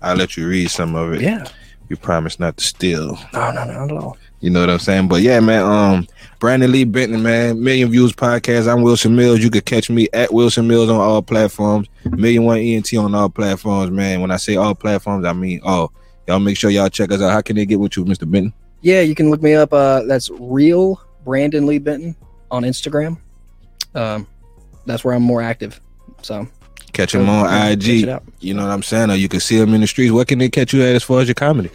[0.00, 1.22] I'll let you read some of it.
[1.22, 1.44] Yeah.
[1.88, 3.18] You promise not to steal.
[3.32, 4.16] No, no, no, not at all.
[4.44, 5.08] You know what I'm saying?
[5.08, 5.62] But yeah, man.
[5.62, 6.06] Um,
[6.38, 7.64] Brandon Lee Benton, man.
[7.64, 8.70] Million Viewz Podcast.
[8.70, 9.40] I'm Wilson Millz.
[9.40, 11.88] You could catch me at Wilson Millz on all platforms.
[12.04, 14.20] Million One ENT on all platforms, man.
[14.20, 15.94] When I say all platforms, I mean all.
[16.28, 17.30] Y'all make sure y'all check us out.
[17.30, 18.30] How can they get with you, Mr.
[18.30, 18.52] Benton?
[18.82, 19.72] Yeah, you can look me up.
[19.72, 22.14] Uh, that's real Brandon Lee Benton
[22.50, 23.16] on Instagram.
[23.94, 24.26] Um,
[24.84, 25.80] that's where I'm more active.
[26.20, 26.46] So
[26.92, 28.20] Catch him on go check it IG.
[28.40, 29.10] You know what I'm saying?
[29.10, 30.12] Or you can see him in the streets.
[30.12, 31.70] What can they catch you at as far as your comedy?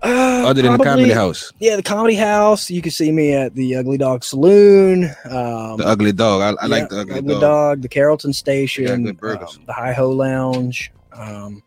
[0.00, 2.70] Uh, Other than the comedy house, Yeah, the comedy house.
[2.70, 5.04] You can see me at the Ugly Dog Saloon.
[5.24, 6.40] Um, the ugly dog.
[6.40, 7.40] I, I like the ugly, dog.
[7.40, 7.82] dog.
[7.82, 10.92] the Carrollton Station, good um, the Hi Ho Lounge.
[11.12, 11.62] Um,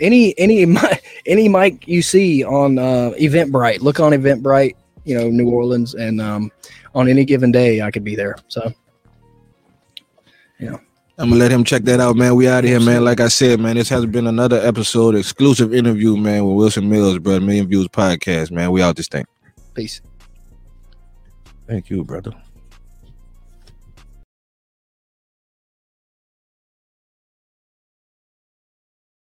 [0.00, 0.66] any any
[1.26, 4.74] any mic you see on uh, Eventbrite, look on Eventbrite.
[5.04, 6.52] You know, New Orleans, and um,
[6.94, 8.36] on any given day, I could be there.
[8.48, 8.74] So
[11.20, 12.36] I'm gonna let him check that out, man.
[12.36, 13.02] We out of here, man.
[13.04, 17.20] Like I said, man, this has been another episode, exclusive interview, man, with Wilson Millz,
[17.20, 17.40] bro.
[17.40, 18.70] Million Viewz Podcast, man.
[18.70, 19.24] We out this thing.
[19.74, 20.00] peace.
[21.66, 22.32] Thank you, brother.